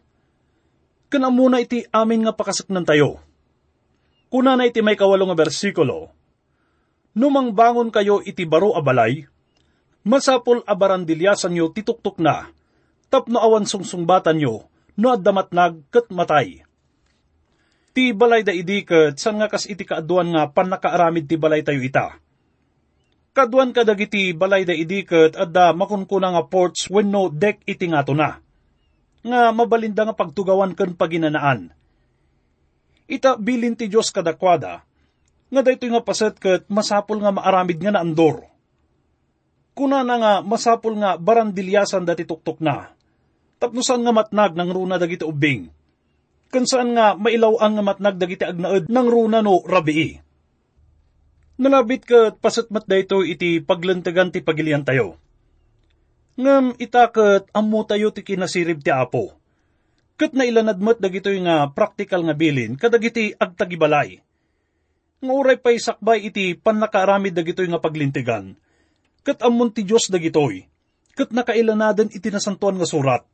Kana 1.08 1.32
muna 1.32 1.64
iti 1.64 1.88
amin 1.88 2.28
nga 2.28 2.36
pakasaknan 2.36 2.84
tayo. 2.84 3.16
Kuna 4.28 4.60
na 4.60 4.68
iti 4.68 4.84
may 4.84 4.92
kawalo 4.92 5.24
nga 5.32 5.40
bersikulo, 5.40 6.12
Numang 7.18 7.50
bangon 7.50 7.90
kayo 7.90 8.22
iti 8.22 8.46
baro 8.46 8.76
abalay, 8.78 9.26
masapol 10.06 10.62
abarandilyasan 10.62 11.50
nyo 11.50 11.72
tituktok 11.74 12.22
na, 12.22 12.46
tapno 13.10 13.42
awan 13.42 13.66
sungsungbatan 13.66 14.38
nyo, 14.38 14.70
no 14.94 15.06
addamat 15.10 15.50
nag 15.50 15.82
kat 15.90 16.12
matay. 16.14 16.62
Ti 17.90 18.14
balay 18.14 18.46
da 18.46 18.54
idikat, 18.54 19.18
san 19.18 19.40
nga 19.42 19.50
kas 19.50 19.66
iti 19.66 19.82
kaaduan 19.82 20.30
nga 20.30 20.46
panakaaramid 20.46 21.26
ti 21.26 21.34
balay 21.34 21.66
tayo 21.66 21.82
ita. 21.82 22.20
Kaduan 23.34 23.74
kadagiti 23.74 24.30
balay 24.30 24.62
da 24.62 24.76
idikat 24.76 25.34
at 25.34 25.50
da 25.50 25.74
makunkuna 25.74 26.36
nga 26.36 26.46
ports 26.46 26.86
wenno 26.86 27.34
dek 27.34 27.66
iti 27.66 27.90
nga 27.90 28.06
na 28.14 28.38
nga 29.22 29.50
mabalinda 29.50 30.06
nga 30.06 30.16
pagtugawan 30.16 30.74
ken 30.74 30.94
paginanaan. 30.94 31.74
Ita 33.08 33.40
bilin 33.40 33.74
ti 33.74 33.88
Diyos 33.88 34.12
kadakwada, 34.12 34.84
nga 35.48 35.60
dayto 35.64 35.88
nga 35.88 36.04
paset 36.04 36.36
ket 36.36 36.68
masapol 36.68 37.24
nga 37.24 37.32
maaramid 37.32 37.80
nga 37.80 37.96
naandor. 37.96 38.44
Kuna 39.72 40.04
na 40.04 40.16
nga 40.20 40.32
masapol 40.44 40.98
nga 41.00 41.16
barandilyasan 41.16 42.04
dati 42.04 42.28
tuktok 42.28 42.60
na, 42.60 42.92
tapnusan 43.56 44.04
nga 44.04 44.12
matnag 44.12 44.52
ng 44.54 44.70
runa 44.70 45.00
dagiti 45.00 45.24
ubing, 45.24 45.72
saan 46.68 46.96
nga 46.96 47.16
mailaw 47.16 47.60
ang 47.60 47.80
nga 47.80 47.84
matnag 47.84 48.16
dagiti 48.20 48.44
agnaed 48.44 48.88
ng 48.88 49.08
runa 49.08 49.40
no 49.40 49.64
rabii. 49.64 50.20
Nalabit 51.58 52.02
ket 52.06 52.34
paset 52.38 52.70
mat 52.70 52.86
dayto 52.86 53.26
iti 53.26 53.58
paglantagan 53.58 54.30
ti 54.30 54.44
pagilian 54.44 54.86
tayo 54.86 55.18
ngam 56.38 56.78
itakat 56.78 57.50
ammo 57.50 57.82
tayo 57.82 58.14
ti 58.14 58.22
kinasirib 58.22 58.78
ti 58.78 58.94
apo. 58.94 59.34
Kat 60.14 60.34
na 60.34 60.46
ilanadmat 60.46 61.02
dagitoy 61.02 61.42
nga 61.42 61.66
praktikal 61.74 62.22
nga 62.22 62.34
bilin 62.34 62.78
kadagiti 62.78 63.34
agtagibalay. 63.34 64.22
Nga 65.18 65.32
uray 65.34 65.58
pa'y 65.58 65.82
sakbay 65.82 66.30
iti 66.30 66.54
panakaaramid 66.54 67.34
dagitoy 67.34 67.66
nga 67.66 67.82
paglintigan. 67.82 68.54
Kat 69.26 69.42
ammon 69.42 69.74
ti 69.74 69.82
Diyos 69.82 70.06
dagitoy. 70.10 70.62
Kat 71.18 71.34
nakailanadan 71.34 72.14
iti 72.14 72.30
nasantuan 72.30 72.78
nga 72.78 72.86
surat. 72.86 73.26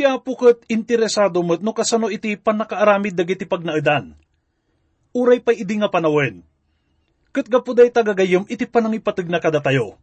Ti 0.00 0.08
apo 0.08 0.32
kat 0.40 0.64
interesado 0.72 1.44
mo't 1.44 1.60
no 1.60 1.76
kasano 1.76 2.08
iti 2.08 2.32
panakaaramid 2.40 3.12
dagiti 3.12 3.44
pagnaidan. 3.44 4.16
Uray 5.12 5.44
pa'y 5.44 5.68
idi 5.68 5.76
nga 5.76 5.92
panawen. 5.92 6.40
Kat 7.36 7.44
gapuday 7.44 7.92
tagagayom 7.92 8.48
iti 8.48 8.64
panangipatag 8.64 9.28
na 9.28 9.36
kada 9.36 9.60
tayo 9.60 10.00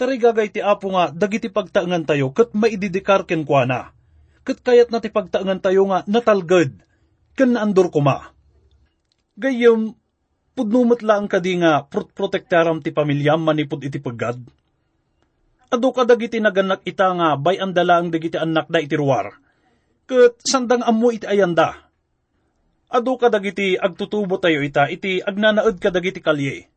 tarigagay 0.00 0.48
ti 0.48 0.64
apo 0.64 0.96
nga 0.96 1.12
dagiti 1.12 1.52
pagtaangan 1.52 2.08
tayo 2.08 2.32
kat 2.32 2.56
maididikar 2.56 3.28
ken 3.28 3.44
kwa 3.44 3.68
na. 3.68 3.92
Kat 4.48 4.64
kayat 4.64 4.88
na 4.88 5.04
ti 5.04 5.12
pagtaangan 5.12 5.60
tayo 5.60 5.84
nga 5.92 6.00
natalgad 6.08 6.72
ken 7.36 7.52
naandor 7.52 7.92
kuma. 7.92 8.32
Gayom, 9.36 9.92
pudnumot 10.56 11.04
lang 11.04 11.28
kadi 11.28 11.60
nga 11.60 11.84
protektaram 11.92 12.80
ti 12.80 12.96
pamilyam 12.96 13.44
manipod 13.44 13.84
iti 13.84 14.00
pagad. 14.00 14.40
Ado 15.68 15.92
ka 15.92 16.08
dagiti 16.08 16.40
naganak 16.40 16.80
ita 16.88 17.12
nga 17.12 17.36
bay 17.36 17.60
andala 17.60 18.00
ang 18.00 18.08
dagiti 18.08 18.40
anak 18.40 18.72
da 18.72 18.80
iti 18.80 18.96
ruwar. 18.96 19.36
Kat 20.08 20.40
sandang 20.40 20.80
amo 20.80 21.12
iti 21.12 21.28
ayanda. 21.28 21.76
Ado 22.88 23.20
ka 23.20 23.28
dagiti 23.28 23.76
agtutubo 23.76 24.40
tayo 24.40 24.64
ita 24.64 24.88
iti 24.88 25.20
agnanaed 25.20 25.76
ka 25.76 25.92
dagiti 25.92 26.24
kalye. 26.24 26.72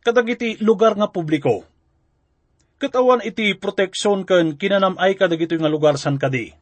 Kadagiti 0.00 0.56
lugar 0.64 0.96
nga 0.96 1.12
publiko 1.12 1.75
katawan 2.76 3.24
iti 3.24 3.56
proteksyon 3.56 4.28
ken 4.28 4.60
kinanamay 4.60 5.16
ka 5.16 5.28
dagito 5.28 5.56
nga 5.56 5.72
lugar 5.72 5.96
san 5.96 6.20
kadi. 6.20 6.52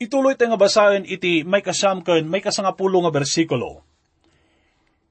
Ituloy 0.00 0.32
tayo 0.34 0.56
nga 0.56 0.60
basahin 0.60 1.04
iti 1.04 1.44
may 1.44 1.60
kasam 1.60 2.00
ken 2.00 2.24
may 2.26 2.40
kasangapulo 2.40 3.04
nga 3.04 3.12
bersikulo. 3.12 3.84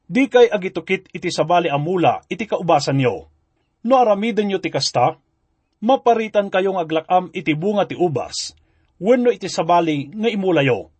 Di 0.09 0.25
kay 0.25 0.49
agitukit 0.49 1.13
iti 1.13 1.29
sabali 1.29 1.69
amula 1.69 2.25
iti 2.25 2.49
kaubasan 2.49 2.97
nyo. 2.97 3.29
No 3.85 3.95
aramiden 3.95 4.49
nyo 4.49 4.59
ti 4.59 4.73
kasta, 4.73 5.15
maparitan 5.79 6.51
kayong 6.51 6.81
aglakam 6.81 7.31
iti 7.31 7.55
bunga 7.55 7.87
ti 7.87 7.95
ubas, 7.95 8.51
wenno 8.99 9.31
iti 9.31 9.47
sabali 9.47 10.11
nga 10.11 10.27
imulayo. 10.27 10.91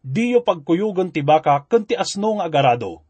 Diyo 0.00 0.40
pagkuyugon 0.40 1.12
ti 1.12 1.20
baka 1.20 1.68
kanti 1.68 1.92
asno 1.92 2.40
nga 2.40 2.48
agarado. 2.48 3.04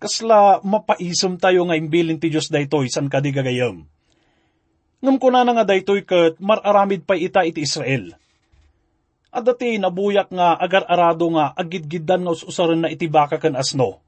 Kasla 0.00 0.64
mapaisom 0.64 1.36
tayo 1.36 1.68
nga 1.68 1.76
imbilin 1.76 2.16
ti 2.16 2.32
Diyos 2.32 2.48
daytoy 2.48 2.88
san 2.88 3.12
kadigagayam. 3.12 3.84
Ngam 5.04 5.16
ko 5.20 5.28
na 5.28 5.44
nga 5.44 5.68
daytoy 5.68 6.08
kat 6.08 6.40
mararamid 6.40 7.04
pa 7.04 7.20
ita 7.20 7.44
iti 7.44 7.60
Israel. 7.68 8.16
At 9.28 9.44
dati 9.44 9.76
nabuyak 9.76 10.32
nga 10.32 10.56
agar-arado 10.56 11.28
nga 11.36 11.52
agidgidan 11.52 12.24
nga 12.24 12.32
usaran 12.32 12.80
na 12.80 12.88
iti 12.88 13.12
baka 13.12 13.36
kan 13.36 13.52
asno. 13.60 14.00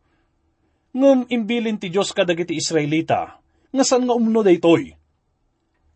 Ngam 0.96 1.28
imbilin 1.28 1.76
ti 1.76 1.92
Diyos 1.92 2.16
kadag 2.16 2.40
iti 2.40 2.56
Israelita, 2.56 3.36
nga 3.68 3.84
san 3.84 4.08
nga 4.08 4.16
umno 4.16 4.40
daytoy. 4.40 4.96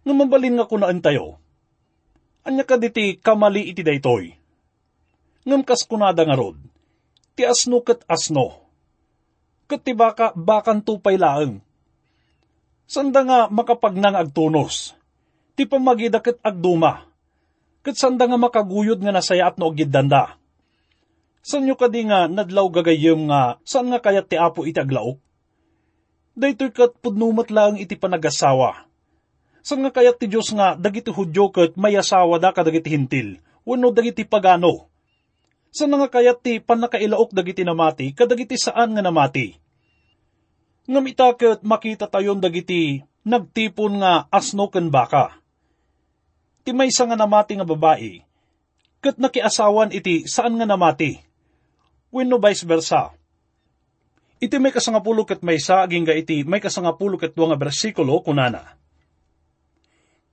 Ngam 0.04 0.16
mabalin 0.28 0.60
nga 0.60 0.68
kunaan 0.68 1.00
tayo. 1.00 1.40
Anya 2.44 2.68
ka 2.68 2.76
diti 2.76 3.16
kamali 3.16 3.72
iti 3.72 3.80
daytoy. 3.80 4.28
Ngam 5.48 5.64
kas 5.64 5.88
kunada 5.88 6.20
nga 6.20 6.36
rod, 6.36 6.60
ti 7.32 7.48
asno 7.48 7.80
kat 7.80 8.04
asno. 8.04 8.65
Kat 9.66 9.82
bakan 10.38 10.78
tupay 10.86 11.18
laeng 11.18 11.58
Sanda 12.86 13.26
nga 13.26 13.50
makapagnang 13.50 14.14
agtunos. 14.14 14.94
Ti 15.58 15.66
pamagida 15.66 16.22
ket 16.22 16.38
agduma. 16.38 17.02
Ket 17.82 17.98
sanda 17.98 18.30
nga 18.30 18.38
makaguyod 18.38 19.02
nga 19.02 19.10
nasayat 19.10 19.58
no 19.58 19.66
ogidanda. 19.66 20.38
San 21.42 21.66
nyo 21.66 21.74
kadi 21.74 22.06
nga 22.06 22.30
nadlaw 22.30 22.70
gagayem 22.70 23.26
nga 23.26 23.58
saan 23.66 23.90
nga 23.90 23.98
kayat 23.98 24.30
ti 24.30 24.38
apo 24.38 24.62
iti 24.66 24.78
aglaok? 24.78 25.18
Daytoy 26.38 26.70
kat 26.70 26.98
pudnumat 27.02 27.50
lang 27.50 27.74
iti 27.78 27.98
panagasawa. 27.98 28.86
San 29.66 29.82
nga 29.82 29.90
kayat 29.90 30.22
ti 30.22 30.30
Diyos 30.30 30.54
nga 30.54 30.78
dagiti 30.78 31.10
hudyo 31.10 31.50
ket 31.50 31.74
may 31.74 31.98
asawa 31.98 32.38
da 32.38 32.54
kadagiti 32.54 32.94
hintil, 32.94 33.42
wano 33.66 33.90
dagiti 33.90 34.22
pagano. 34.22 34.86
San 35.76 35.92
nga 35.92 36.08
kayat 36.08 36.40
ti 36.40 36.56
panakailaok 36.56 37.36
dagiti 37.36 37.60
namati 37.60 38.16
kadagiti 38.16 38.56
saan 38.56 38.96
nga 38.96 39.04
namati 39.04 39.60
Ngam 40.86 41.04
itaket 41.10 41.66
makita 41.66 42.06
tayon 42.06 42.38
dagiti 42.38 43.02
nagtipon 43.26 43.98
nga 43.98 44.30
asno 44.30 44.70
ken 44.70 44.86
baka. 44.86 45.34
Ti 46.62 46.70
may 46.70 46.90
nga 46.94 47.18
namati 47.18 47.58
nga 47.58 47.66
babae, 47.66 48.22
ket 49.02 49.18
nakiasawan 49.18 49.90
iti 49.90 50.30
saan 50.30 50.54
nga 50.54 50.66
namati. 50.66 51.18
Wenno 52.14 52.38
vice 52.38 52.62
versa. 52.62 53.10
Iti 54.38 54.62
may 54.62 54.70
kasangapulo 54.70 55.26
ket 55.26 55.42
may 55.42 55.58
sa 55.58 55.82
aging 55.82 56.06
iti 56.14 56.46
may 56.46 56.62
kasangapulo 56.62 57.18
ket 57.18 57.34
nga 57.34 57.58
bersikulo 57.58 58.22
kunana. 58.22 58.78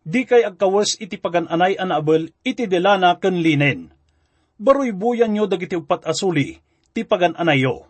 Di 0.05 0.27
kay 0.27 0.45
agkawas 0.45 1.01
iti 1.01 1.17
pagananay 1.17 1.81
anabel 1.81 2.29
iti 2.45 2.69
delana 2.69 3.17
ken 3.17 3.41
linen. 3.41 3.92
Baroy 4.61 4.93
buyan 4.93 5.33
nyo 5.33 5.49
dagiti 5.49 5.73
upat 5.73 6.05
asuli, 6.05 6.61
ti 6.93 7.01
pagananayo 7.01 7.89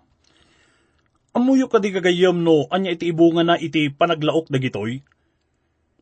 Amuyo 1.33 1.65
ka 1.65 1.81
di 1.81 1.89
gagayam 1.89 2.45
no, 2.45 2.69
anya 2.69 2.93
iti 2.93 3.09
ibunga 3.09 3.41
na 3.41 3.57
iti 3.57 3.89
panaglaok 3.89 4.53
dagitoy? 4.53 5.01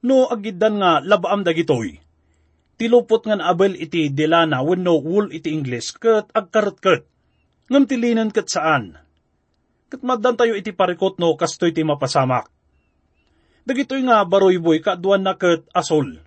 No, 0.03 0.27
agidan 0.27 0.83
nga 0.83 0.99
labaam 0.99 1.47
dagitoy. 1.47 2.03
Tilupot 2.75 3.23
nga 3.23 3.39
naabel 3.39 3.79
iti 3.79 4.11
delana 4.11 4.59
wenno 4.59 4.99
wool 4.99 5.31
iti 5.31 5.55
Ingles, 5.55 5.95
kat 5.95 6.27
agkarot-kat. 6.35 7.07
Ngam 7.71 7.87
tilinan 7.87 8.35
kat 8.35 8.51
saan? 8.51 8.99
Kat 9.87 10.03
madan 10.03 10.35
tayo 10.35 10.51
iti 10.51 10.75
parikot 10.75 11.15
no, 11.15 11.39
kastoy 11.39 11.71
ti 11.71 11.87
mapasamak. 11.87 12.51
Dagitoy 13.63 14.03
nga 14.03 14.27
baroy 14.27 14.59
boy 14.59 14.83
kaduan 14.83 15.23
na 15.23 15.39
kat 15.39 15.63
asol. 15.71 16.19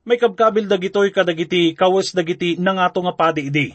May 0.00 0.16
kabkabil 0.16 0.64
dagitoy 0.64 1.12
kadagiti 1.12 1.76
kawas 1.76 2.16
dagiti 2.16 2.56
nangato 2.56 3.04
nga 3.04 3.12
padi 3.12 3.52
idi. 3.52 3.68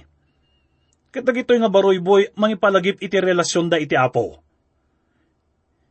Dagitoy 1.14 1.62
nga 1.62 1.70
baroy 1.70 2.02
boy 2.02 2.34
mangipalagip 2.34 2.98
iti 3.00 3.18
relasyon 3.22 3.72
da 3.72 3.80
iti 3.80 3.96
apo 3.96 4.42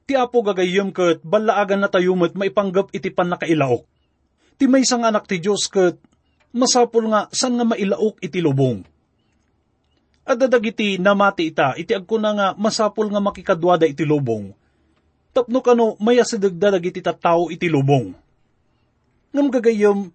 Ti 0.05 0.21
apo 0.21 0.45
gagayom 0.45 0.93
ket 0.93 1.25
balaagan 1.25 1.81
na 1.81 1.89
tayo 1.89 2.13
met 2.13 2.37
maipanggap 2.37 2.93
iti 2.93 3.09
pan 3.09 3.33
nakailaok. 3.33 3.89
Ti 4.61 4.69
may 4.69 4.85
sang 4.85 5.01
anak 5.01 5.25
ti 5.25 5.41
Diyos 5.41 5.65
ket 5.73 5.97
masapul 6.53 7.09
nga 7.09 7.33
san 7.33 7.57
nga 7.57 7.65
mailaok 7.65 8.21
iti 8.21 8.45
lubong. 8.45 8.85
At 10.25 10.41
dadagiti 10.41 11.01
namati 11.01 11.53
ita, 11.53 11.77
iti 11.77 11.93
agkuna 11.93 12.33
nga 12.37 12.49
masapul 12.57 13.09
nga 13.09 13.21
makikadwada 13.21 13.89
iti 13.89 14.05
lubong. 14.05 14.53
Tapno 15.33 15.65
kano 15.65 15.97
maya 16.01 16.25
sidagdadag 16.25 16.85
iti 16.85 17.01
tattao 17.01 17.49
iti 17.49 17.69
lubong. 17.69 18.13
Ngam 19.33 19.49
gagayom, 19.51 20.13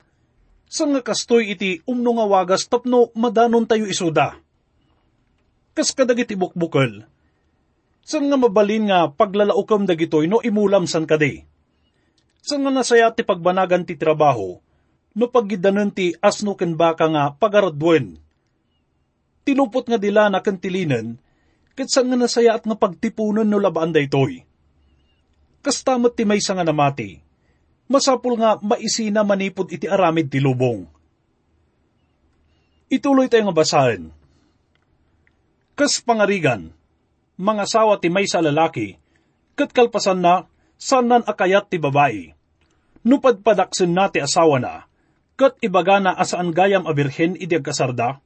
san 0.70 0.94
nga 0.94 1.02
kastoy 1.02 1.58
iti 1.58 1.82
umno 1.90 2.22
nga 2.22 2.26
wagas 2.30 2.70
tapno 2.70 3.10
madanon 3.18 3.66
tayo 3.66 3.90
isuda. 3.90 4.38
Kas 5.74 5.92
kadagiti 5.98 6.38
bukbukal, 6.38 7.10
San 8.10 8.26
nga 8.26 8.42
mabalin 8.42 8.90
nga 8.90 9.06
paglalaukam 9.14 9.86
dagitoy 9.86 10.26
no 10.26 10.42
imulam 10.42 10.90
san 10.90 11.06
kadi. 11.06 11.46
San 12.42 12.66
nga 12.66 12.74
nasaya 12.74 13.14
ti 13.14 13.22
pagbanagan 13.22 13.86
ti 13.86 13.94
trabaho, 14.02 14.58
no 15.14 15.26
paggidanan 15.30 15.94
ti 15.94 16.18
asno 16.18 16.58
ken 16.58 16.74
baka 16.74 17.06
nga 17.06 17.24
pagaradwen. 17.38 18.18
Tilupot 19.46 19.86
nga 19.86 20.02
dila 20.02 20.26
na 20.26 20.42
kantilinan, 20.42 21.22
ket 21.78 21.94
san 21.94 22.10
nga 22.10 22.18
nasaya 22.18 22.58
at 22.58 22.66
nga 22.66 22.74
pagtipunan 22.74 23.46
no 23.46 23.62
labaan 23.62 23.94
daytoy. 23.94 24.42
Kastamot 25.62 26.18
ti 26.18 26.26
may 26.26 26.42
nga 26.42 26.66
namati, 26.66 27.22
masapul 27.90 28.38
nga 28.38 28.62
maisina 28.62 29.26
manipod 29.26 29.74
iti 29.74 29.90
aramid 29.90 30.30
ti 30.30 30.38
lubong. 30.38 30.86
Ituloy 32.94 33.28
tayo 33.28 33.50
nga 33.50 33.58
basahan. 33.58 34.14
Kas 35.74 35.98
pangarigan, 36.02 36.70
mga 37.42 37.66
sawa 37.66 37.98
ti 37.98 38.14
may 38.14 38.30
sa 38.30 38.46
lalaki, 38.46 38.98
kat 39.58 39.74
kalpasan 39.74 40.22
na, 40.22 40.46
sanan 40.78 41.26
akayat 41.26 41.68
ti 41.68 41.82
babae. 41.82 42.38
Nupad 43.04 43.42
padaksin 43.42 43.92
na 43.92 44.12
ti 44.12 44.22
asawa 44.22 44.62
na, 44.62 44.86
kat 45.40 45.56
ibaga 45.64 46.04
na 46.04 46.12
asaan 46.14 46.52
gayam 46.52 46.84
a 46.84 46.92
birhen 46.92 47.40
iti 47.40 47.56
agkasarda, 47.56 48.20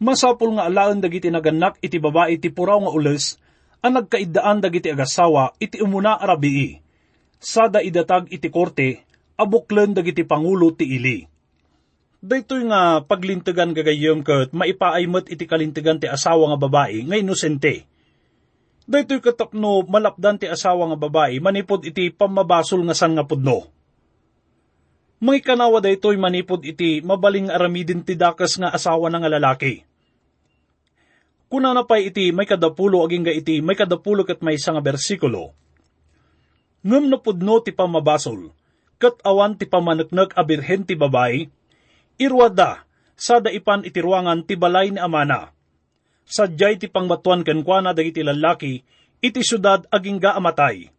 masapul 0.00 0.56
nga 0.56 0.64
alaan 0.64 1.04
dagiti 1.04 1.28
naganak 1.28 1.76
iti 1.84 2.00
babae 2.00 2.40
ti 2.40 2.48
puraw 2.48 2.88
nga 2.88 2.92
ules, 2.94 3.36
ang 3.84 4.00
nagkaidaan 4.00 4.64
dagiti 4.64 4.88
agasawa 4.88 5.54
iti 5.60 5.78
umuna 5.84 6.16
arabii, 6.16 6.87
sada 7.38 7.80
idatag 7.80 8.28
iti 8.34 8.50
korte, 8.50 9.06
abuklen 9.38 9.94
dagiti 9.94 10.26
pangulo 10.26 10.74
ti 10.74 10.86
ili. 10.86 11.24
Daytoy 12.18 12.66
nga 12.66 13.06
paglintigan 13.06 13.70
gagayom 13.70 14.26
kat 14.26 14.50
maipaaymat 14.50 15.30
iti 15.30 15.46
kalintigan 15.46 16.02
ti 16.02 16.10
asawa 16.10 16.50
nga 16.50 16.58
babae 16.58 17.06
nga 17.06 17.14
inosente 17.14 17.86
Daytoy 18.88 19.20
katapno 19.20 19.84
malapdan 19.84 20.40
ti 20.40 20.48
asawa 20.48 20.88
nga 20.88 20.96
babae 20.96 21.36
manipod 21.44 21.84
iti 21.84 22.08
pamabasol 22.08 22.88
nga 22.88 22.96
san 22.96 23.12
nga. 23.12 23.28
May 25.20 25.44
kanawa 25.44 25.84
daytoy 25.84 26.16
manipod 26.16 26.64
iti 26.64 27.04
mabaling 27.04 27.52
aramidin 27.52 28.00
ti 28.00 28.16
dakas 28.16 28.56
nga 28.56 28.72
asawa 28.72 29.12
nga 29.12 29.28
lalaki. 29.28 29.84
Kuna 31.52 31.76
na 31.76 31.84
pa 31.84 32.00
iti 32.00 32.32
may 32.32 32.48
kadapulo 32.48 33.04
aging 33.04 33.28
ga 33.28 33.34
iti 33.36 33.60
may 33.60 33.76
kadapulo 33.76 34.24
kat 34.24 34.40
may 34.40 34.56
nga 34.56 34.80
bersikulo. 34.80 35.52
Ngam 36.86 37.10
na 37.10 37.18
pudno 37.18 37.58
ti 37.62 37.74
pamabasol, 37.74 38.54
kat 39.02 39.18
awan 39.26 39.58
ti 39.58 39.66
pamanaknak 39.66 40.34
a 40.38 40.42
birhen 40.46 40.86
ti 40.86 40.94
babae, 40.94 41.50
irwada, 42.18 42.86
sada 43.18 43.50
ipan 43.50 43.82
iti 43.82 43.98
ruangan 43.98 44.46
ti 44.46 44.54
balay 44.54 44.94
ni 44.94 45.00
amana 45.02 45.58
sadyay 46.28 46.76
ti 46.76 46.86
pangmatuan 46.92 47.40
kenkwana 47.40 47.96
dagiti 47.96 48.20
lalaki, 48.20 48.84
iti 49.24 49.40
syudad 49.40 49.88
aging 49.88 50.20
gaamatay. 50.20 50.92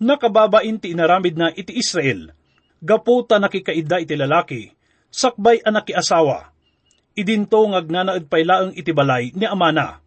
Nakababain 0.00 0.80
ti 0.80 0.96
inaramid 0.96 1.36
na 1.36 1.52
iti 1.52 1.76
Israel, 1.76 2.32
gaputa 2.80 3.36
nakikaida 3.36 4.00
iti 4.00 4.16
lalaki, 4.16 4.72
sakbay 5.12 5.60
anak 5.62 5.92
asawa, 5.92 6.50
idinto 7.12 7.60
ngagnanaad 7.68 8.24
pailaang 8.26 8.72
iti 8.72 8.90
balay 8.96 9.36
ni 9.36 9.44
amana. 9.44 10.00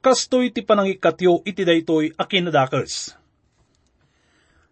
Kastoy 0.00 0.52
ti 0.52 0.64
panangikatyo 0.64 1.44
iti 1.44 1.64
daytoy 1.64 2.12
akinadakes. 2.16 3.23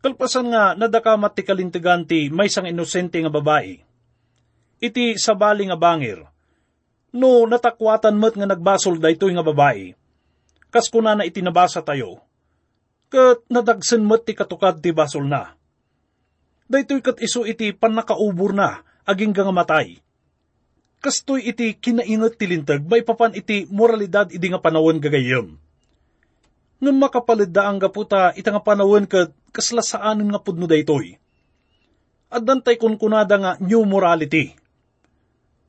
Kalpasan 0.02 0.50
nga 0.50 0.74
nadakamat 0.74 1.32
ti 1.38 1.42
kalintigan 1.46 2.02
ti 2.02 2.26
may 2.26 2.50
sang 2.50 2.66
inosente 2.66 3.22
nga 3.22 3.30
babae. 3.30 3.78
Iti 4.82 5.14
sabali 5.14 5.70
nga 5.70 5.78
bangir, 5.78 6.26
no 7.14 7.46
natakwatan 7.46 8.18
met 8.18 8.34
nga 8.34 8.50
nagbasol 8.50 8.98
daytoy 8.98 9.30
nga 9.30 9.46
babae. 9.46 9.94
Kas 10.74 10.90
kuna 10.90 11.14
na 11.14 11.22
itinabasa 11.22 11.86
tayo, 11.86 12.18
kat 13.14 13.46
nadagsen 13.46 14.02
met 14.02 14.26
ti 14.26 14.34
katukad 14.34 14.82
ti 14.82 14.90
basol 14.90 15.30
na. 15.30 15.54
Daytoy 16.66 16.98
kat 16.98 17.22
iso 17.22 17.46
iti 17.46 17.70
panakaubur 17.70 18.50
na, 18.50 18.82
aging 19.06 19.30
nga 19.30 19.54
matay. 19.54 20.02
Kastoy 21.02 21.46
iti 21.50 21.78
kinainot 21.78 22.38
ti 22.38 22.46
lintag, 22.46 22.86
may 22.86 23.02
papan 23.02 23.34
iti 23.34 23.66
moralidad 23.70 24.30
idi 24.30 24.50
nga 24.50 24.62
panawon 24.62 25.02
gagayem. 25.02 25.58
Nga 26.82 26.90
makapalida 26.90 27.70
ang 27.70 27.78
gaputa 27.78 28.34
ita 28.34 28.50
nga 28.50 28.58
panawin 28.58 29.06
kat 29.06 29.30
kaslasaanan 29.54 30.26
nga 30.34 30.42
pudno 30.42 30.66
daytoy. 30.66 31.14
At 32.26 32.42
dantay 32.42 32.74
kun 32.74 32.98
kunada 32.98 33.38
nga 33.38 33.52
new 33.62 33.86
morality. 33.86 34.58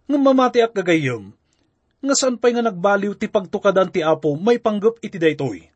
Nga 0.09 0.17
mamati 0.17 0.59
ak 0.65 0.73
gagayom, 0.73 1.29
nga 2.01 2.15
saan 2.17 2.41
pa'y 2.41 2.57
nga 2.57 2.65
nagbaliw 2.65 3.13
ti 3.13 3.29
pagtukadan 3.29 3.93
ti 3.93 4.01
apo 4.01 4.33
may 4.41 4.57
panggap 4.57 4.97
iti 5.05 5.21
daytoy. 5.21 5.69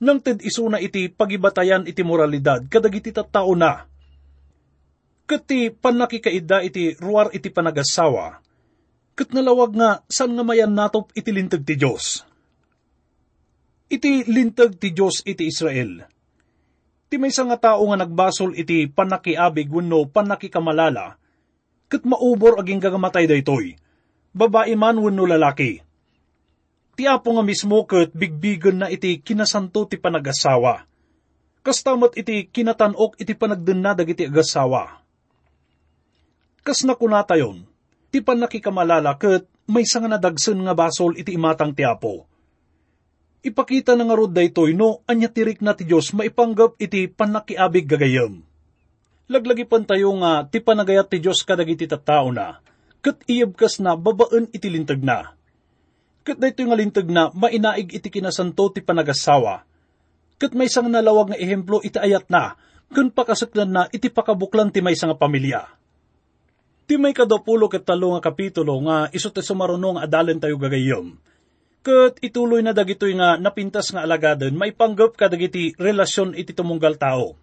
Nang 0.00 0.18
ted 0.18 0.40
isuna 0.40 0.80
iti 0.80 1.12
pagibatayan 1.12 1.84
iti 1.86 2.00
moralidad 2.00 2.66
kadag 2.72 2.96
iti 2.98 3.12
tattao 3.12 3.52
na. 3.52 3.84
Kati 5.28 5.70
panakikaida 5.76 6.64
iti 6.66 6.98
ruar 6.98 7.30
iti 7.30 7.52
panagasawa, 7.52 8.42
kat 9.14 9.28
nalawag 9.30 9.76
nga 9.76 9.90
saan 10.10 10.34
nga 10.34 10.42
mayan 10.42 10.72
natop 10.74 11.12
iti 11.12 11.30
lintag 11.30 11.62
ti 11.68 11.76
Diyos. 11.78 12.31
Iti 13.92 14.24
lintag 14.24 14.80
ti 14.80 14.96
Diyos 14.96 15.20
iti 15.28 15.44
Israel. 15.44 16.08
Ti 17.12 17.20
may 17.20 17.28
nga 17.28 17.58
tao 17.60 17.84
nga 17.92 18.00
nagbasol 18.00 18.56
iti 18.56 18.88
panakiabig 18.88 19.68
wenno 19.68 20.08
panakikamalala, 20.08 21.20
kat 21.92 22.08
maubor 22.08 22.56
aging 22.56 22.80
gagamatay 22.80 23.28
daytoy 23.28 23.76
babae 24.32 24.72
man 24.74 24.96
wenno 24.98 25.28
lalaki. 25.28 25.84
Ti 26.92 27.02
apo 27.08 27.36
nga 27.36 27.44
mismo 27.44 27.84
ket 27.88 28.12
bigbigan 28.12 28.84
na 28.84 28.88
iti 28.88 29.20
kinasanto 29.20 29.88
ti 29.88 29.96
panagasawa. 29.96 30.84
Kastamat 31.62 32.18
iti 32.18 32.50
kinatanok 32.50 33.20
iti 33.22 33.32
panagdenna 33.36 33.94
dagiti 33.94 34.26
agasawa. 34.26 34.98
Kas 36.64 36.82
nakunatayon, 36.84 37.64
ti 38.12 38.18
panakikamalala 38.20 39.16
ket 39.16 39.46
may 39.68 39.86
nga 39.86 40.08
nadagsen 40.10 40.58
nga 40.64 40.74
basol 40.74 41.16
iti 41.16 41.32
imatang 41.36 41.72
ti 41.72 41.86
apo. 41.86 42.31
Ipakita 43.42 43.98
na 43.98 44.06
nga 44.06 44.14
rod 44.14 44.30
daytoy 44.30 44.78
no 44.78 45.02
anya 45.10 45.26
tirik 45.26 45.58
na 45.60 45.74
ti 45.74 45.82
Dios 45.82 46.14
maipanggap 46.14 46.78
iti 46.78 47.10
panakiabig 47.10 47.90
gagayem. 47.90 48.46
Laglagi 49.26 49.66
pan 49.66 49.82
tayo 49.82 50.14
nga 50.22 50.46
ti 50.46 50.62
panagayat 50.62 51.10
ti 51.10 51.18
Dios 51.18 51.42
kadagiti 51.42 51.90
tattao 51.90 52.30
na 52.30 52.62
kat 53.02 53.18
iyabkas 53.26 53.82
na 53.82 53.98
babaan 53.98 54.46
iti 54.54 54.70
lintag 54.70 55.02
na. 55.02 55.34
Kat 56.22 56.38
dayto 56.38 56.62
nga 56.62 56.78
lintag 56.78 57.10
na 57.10 57.34
mainaig 57.34 57.90
iti 57.90 58.08
kinasanto 58.08 58.70
ti 58.70 58.78
panagasawa. 58.78 59.66
Kat 60.38 60.54
may 60.54 60.70
sang 60.70 60.86
nalawag 60.86 61.34
nga 61.34 61.38
ehemplo 61.38 61.82
iti 61.82 61.98
ayat 61.98 62.30
na, 62.30 62.54
kun 62.94 63.10
pakasaklan 63.10 63.70
na 63.74 63.82
iti 63.90 64.06
pakabuklan 64.06 64.70
ti 64.70 64.78
may 64.78 64.94
nga 64.94 65.18
pamilya. 65.18 65.66
Ti 66.86 66.94
may 66.94 67.10
kadapulo 67.10 67.66
ket 67.66 67.82
talo 67.82 68.14
nga 68.14 68.22
kapitulo 68.22 68.78
nga 68.86 69.10
iso 69.10 69.34
ti 69.34 69.42
sumarunong 69.42 69.98
adalan 69.98 70.38
tayo 70.38 70.54
gagayom. 70.62 71.18
Kat 71.82 72.18
ituloy 72.22 72.62
na 72.62 72.70
dagitoy 72.70 73.18
nga 73.18 73.34
napintas 73.38 73.90
nga 73.90 74.06
alagaden 74.06 74.54
maipanggap 74.54 75.18
kadagiti 75.18 75.74
relasyon 75.74 76.38
iti 76.38 76.54
tumunggal 76.54 76.94
tao. 76.94 77.34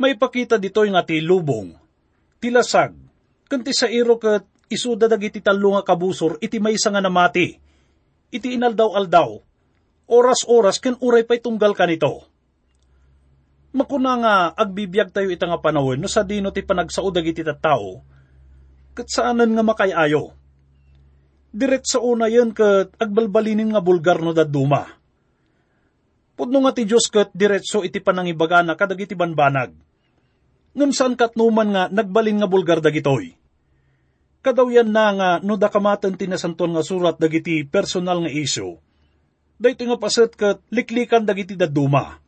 May 0.00 0.16
pakita 0.16 0.56
ditoy 0.56 0.88
nga 0.88 1.04
ti 1.04 1.20
lubong, 1.20 1.76
tilasag, 2.40 3.08
Kanti 3.48 3.72
sa 3.72 3.88
iro 3.88 4.20
kat 4.20 4.44
isuda 4.68 5.08
dagiti 5.08 5.40
talo 5.40 5.72
nga 5.72 5.82
kabusor 5.82 6.36
iti 6.44 6.60
may 6.60 6.76
nga 6.76 7.00
namati. 7.00 7.56
Iti 8.28 8.48
inaldaw-aldaw. 8.60 9.40
Oras-oras 10.08 10.76
ken 10.76 11.00
uray 11.00 11.24
pa'y 11.24 11.40
tunggal 11.40 11.72
ka 11.72 11.88
nito. 11.88 12.28
Makuna 13.72 14.12
nga 14.20 14.34
agbibiyag 14.52 15.12
tayo 15.16 15.32
ita 15.32 15.48
nga 15.48 15.60
panawin 15.60 16.00
no 16.00 16.08
sa 16.08 16.24
dino 16.24 16.52
ti 16.52 16.60
panagsao 16.60 17.08
dagiti 17.08 17.40
tattao. 17.40 18.04
Kat 18.92 19.08
saanan 19.08 19.56
nga 19.56 19.64
makayayo. 19.64 20.36
Diret 21.48 21.84
sa 21.88 21.98
una 22.04 22.28
yan 22.28 22.52
kat 22.52 22.92
agbalbalinin 23.00 23.72
nga 23.72 23.80
bulgar 23.80 24.20
no 24.20 24.36
daduma. 24.36 24.84
Pudno 26.38 26.62
nga 26.62 26.72
ti 26.76 26.86
Diyos 26.86 27.08
kat 27.10 27.34
diretso 27.34 27.82
iti 27.82 27.98
panangibagana 27.98 28.78
kadagiti 28.78 29.18
banbanag 29.18 29.74
ngam 30.78 30.94
saan 30.94 31.18
katnuman 31.18 31.74
nga 31.74 31.82
nagbalin 31.90 32.38
nga 32.38 32.46
bulgar 32.46 32.78
dagitoy. 32.78 33.34
Kadawyan 34.38 34.94
na 34.94 35.06
nga 35.10 35.30
no 35.42 35.58
dakamatan 35.58 36.14
tinasanton 36.14 36.70
nga 36.78 36.86
surat 36.86 37.18
dagiti 37.18 37.66
personal 37.66 38.22
nga 38.22 38.30
isyo. 38.30 38.78
Dahito 39.58 39.82
nga 39.82 39.98
paset 39.98 40.30
kat 40.38 40.62
liklikan 40.70 41.26
dagiti 41.26 41.58
daduma. 41.58 42.22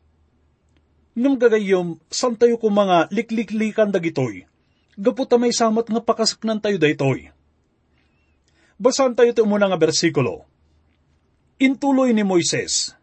Ngam 1.15 1.39
gagayom, 1.39 2.03
san 2.11 2.35
tayo 2.35 2.59
ko 2.59 2.67
mga 2.75 3.15
likliklikan 3.15 3.95
dagitoy. 3.95 4.51
Gaputa 4.99 5.39
may 5.39 5.55
samat 5.55 5.87
nga 5.87 6.03
pakasaknan 6.03 6.59
tayo 6.59 6.75
daytoy. 6.83 7.31
Basan 8.81 9.13
tayo 9.13 9.37
ito 9.37 9.45
muna 9.45 9.69
nga 9.69 9.77
bersikulo. 9.77 10.49
Intuloy 11.61 12.17
ni 12.17 12.25
Moises, 12.25 12.97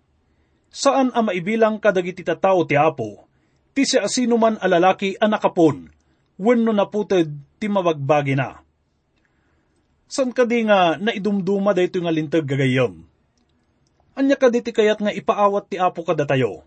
Saan 0.74 1.10
ang 1.14 1.30
maibilang 1.30 1.82
kadagiti 1.82 2.22
tatao 2.22 2.66
ti 2.66 2.78
Apo, 2.78 3.26
ti 3.74 3.86
si 3.86 3.98
asino 3.98 4.38
man 4.38 4.62
alalaki 4.62 5.18
anakapon, 5.18 5.90
wenno 6.38 6.74
naputed 6.74 7.30
ti 7.58 7.66
mabagbagi 7.70 8.38
na. 8.38 8.62
San 10.06 10.32
ka 10.32 10.46
di 10.46 10.64
nga 10.66 10.96
naidumduma 11.02 11.74
dayto 11.74 12.00
nga 12.00 12.14
lintag 12.14 12.46
gagayom? 12.46 12.94
Anya 14.18 14.38
ka 14.38 14.50
di 14.50 14.62
ti 14.62 14.74
kayat 14.74 15.02
nga 15.02 15.14
ipaawat 15.14 15.70
ti 15.70 15.78
apo 15.78 16.02
kada 16.02 16.26
tayo? 16.26 16.62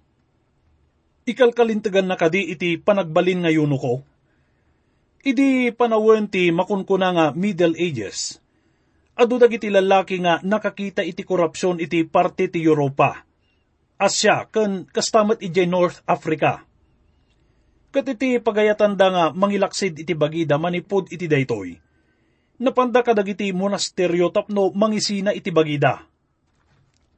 Ikalkalintagan 1.27 2.07
na 2.07 2.19
kadi 2.19 2.51
iti 2.51 2.79
panagbalin 2.79 3.47
nga 3.47 3.53
yuno 3.55 3.77
ko? 3.79 3.95
Idi 5.23 5.71
panawin 5.71 6.27
ti 6.27 6.51
makunkuna 6.51 7.09
nga 7.15 7.27
Middle 7.35 7.79
Ages. 7.79 8.41
Adu 9.21 9.37
dagiti 9.37 9.69
lalaki 9.69 10.17
nga 10.25 10.41
nakakita 10.41 11.05
iti 11.05 11.29
korupsyon 11.29 11.77
iti 11.77 12.09
parte 12.09 12.49
ti 12.49 12.65
Europa, 12.65 13.21
Asya, 14.01 14.49
ken 14.49 14.89
kastamat 14.89 15.45
iti 15.45 15.69
North 15.69 16.01
Africa 16.09 16.65
Kat 17.91 18.07
iti 18.07 18.39
pagayatanda 18.39 19.07
nga 19.11 19.25
mangilaksid 19.35 19.99
iti 19.99 20.15
bagida 20.15 20.55
manipod 20.63 21.11
iti 21.11 21.27
daytoy. 21.27 21.75
Napanda 22.63 23.03
kadagiti 23.03 23.51
monasteryo 23.51 24.31
tapno 24.31 24.71
mangisina 24.71 25.35
iti 25.35 25.51
bagida. 25.51 26.07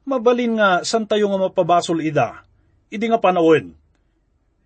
Mabalin 0.09 0.57
nga 0.57 0.69
san 0.81 1.05
tayo 1.05 1.29
nga 1.29 1.39
mapabasol 1.45 2.01
ida, 2.01 2.41
idi 2.89 3.05
nga 3.05 3.21
panawin. 3.21 3.69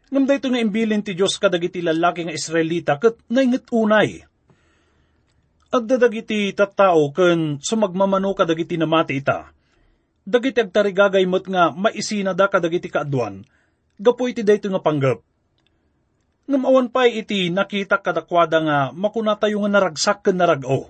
Ngam 0.08 0.24
dayto 0.24 0.48
nga 0.48 0.64
imbilin 0.64 1.04
ti 1.04 1.12
Diyos 1.12 1.36
kadagiti 1.36 1.84
lalaki 1.84 2.24
nga 2.24 2.34
Israelita 2.34 2.96
kat 2.96 3.20
naingat 3.28 3.68
unay. 3.76 4.24
Agdadagiti 5.68 6.56
tattao 6.56 7.12
ken 7.12 7.60
sumagmamano 7.60 8.32
kadagiti 8.32 8.80
namati 8.80 9.20
ita. 9.20 9.52
Dagiti 10.24 10.64
agtarigagay 10.64 11.28
met 11.28 11.44
nga 11.48 11.72
maisina 11.76 12.32
da 12.32 12.48
kadagiti 12.48 12.88
kaadwan, 12.88 13.44
gapo 14.00 14.28
iti 14.28 14.44
dayto 14.44 14.68
nga 14.72 14.84
panggap 14.84 15.24
Ngam 16.48 16.64
awan 16.64 16.88
pa'y 16.88 17.28
iti 17.28 17.52
nakita 17.52 18.00
kadakwada 18.00 18.64
nga 18.64 18.78
makuna 18.96 19.36
tayo 19.36 19.60
nga 19.60 19.72
naragsak 19.76 20.24
ken 20.24 20.40
narag-o. 20.40 20.88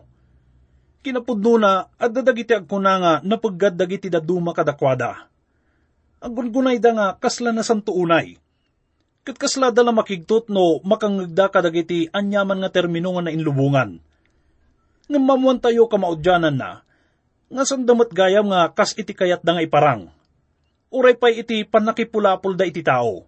Kinapudno 1.02 1.58
na 1.58 1.90
at 1.98 2.14
dadagiti 2.14 2.54
agkuna 2.54 2.94
nga 3.02 3.14
napaggad 3.26 3.74
dagiti 3.74 4.06
daduma 4.06 4.54
kadakwada. 4.54 5.26
Ang 6.22 6.34
gungunay 6.38 6.78
da 6.78 6.94
nga 6.94 7.08
kasla 7.18 7.50
na 7.50 7.66
santuunay. 7.66 8.38
Kat 9.26 9.42
kasla 9.42 9.74
dala 9.74 9.90
makigtot 9.90 10.54
no 10.54 10.78
makangagda 10.86 11.50
kadagiti 11.50 12.06
anyaman 12.14 12.62
nga 12.62 12.70
termino 12.70 13.18
nga 13.18 13.26
na 13.26 13.34
Ngam 15.08 15.24
mamuan 15.24 15.60
tayo 15.60 15.88
kamaudyanan 15.88 16.56
na, 16.56 16.84
nga 17.48 17.64
sandamat 17.64 18.12
gayam 18.12 18.52
nga 18.52 18.72
kas 18.76 18.92
iti 19.00 19.16
kayat 19.16 19.40
da 19.40 19.56
nga 19.56 19.64
iparang. 19.64 20.12
Uray 20.92 21.16
pa'y 21.16 21.44
iti 21.44 21.64
panakipulapol 21.68 22.56
da 22.56 22.64
iti 22.64 22.80
tao 22.80 23.28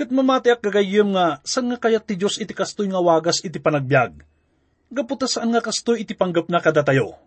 Kat 0.00 0.08
mamatiak 0.08 0.64
gagayem 0.64 1.12
nga, 1.12 1.44
san 1.44 1.68
nga 1.68 1.76
kayat 1.76 2.08
ti 2.08 2.16
Diyos 2.16 2.40
iti 2.40 2.56
kastoy 2.56 2.88
nga 2.88 3.04
wagas 3.04 3.44
iti 3.44 3.60
panagbiag. 3.60 4.24
Gaputa 4.88 5.28
saan 5.28 5.52
nga 5.52 5.60
kastoy 5.60 6.08
iti 6.08 6.16
panggap 6.16 6.48
na 6.48 6.56
kadatayo. 6.56 7.20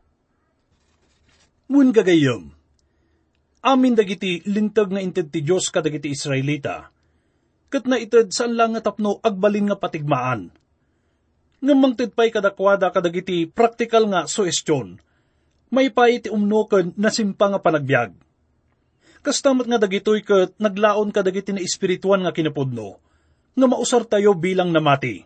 Mun 1.69 1.93
gagayem, 1.93 2.49
amin 3.61 3.93
dagiti 3.93 4.41
lintag 4.49 4.89
nga 4.89 5.05
inted 5.05 5.29
ti 5.29 5.45
Diyos 5.45 5.69
kadagiti 5.69 6.09
Israelita, 6.09 6.89
kat 7.69 7.85
na 7.85 8.01
ited 8.01 8.33
saan 8.33 8.57
lang 8.57 8.73
nga 8.73 8.81
tapno 8.89 9.21
agbalin 9.21 9.69
nga 9.69 9.77
patigmaan. 9.77 10.49
Nga 11.63 11.73
mangted 11.79 12.11
pa'y 12.11 12.27
kadakwada 12.27 12.91
kadagiti 12.91 13.47
praktikal 13.47 14.03
nga 14.11 14.27
suestyon, 14.27 14.99
may 15.71 15.87
pa 15.87 16.11
iti 16.11 16.27
umnoken 16.27 16.91
na 16.99 17.07
simpa 17.07 17.47
nga 17.47 17.63
panagbiag 17.63 18.11
Kastamat 19.23 19.71
nga 19.71 19.79
dagitoy 19.79 20.19
kat 20.19 20.51
naglaon 20.59 21.15
ka 21.15 21.23
dagiti 21.23 21.55
na 21.55 21.63
espirituan 21.63 22.27
nga 22.27 22.35
kinapudno, 22.35 22.99
nga 23.55 23.67
mausar 23.71 24.03
tayo 24.03 24.35
bilang 24.35 24.75
namati. 24.75 25.23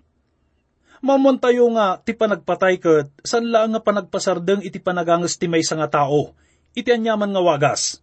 Mamon 1.01 1.41
tayo 1.41 1.65
nga 1.73 1.97
ti 1.97 2.13
panagpatay 2.13 2.77
kat 2.77 3.09
san 3.25 3.49
lang 3.49 3.73
nga 3.73 3.81
panagpasardeng 3.81 4.61
iti 4.61 4.77
panagangas 4.77 5.41
ti 5.41 5.49
may 5.49 5.65
nga 5.65 5.89
tao, 5.89 6.37
iti 6.77 6.93
anyaman 6.93 7.33
nga 7.33 7.41
wagas. 7.41 7.97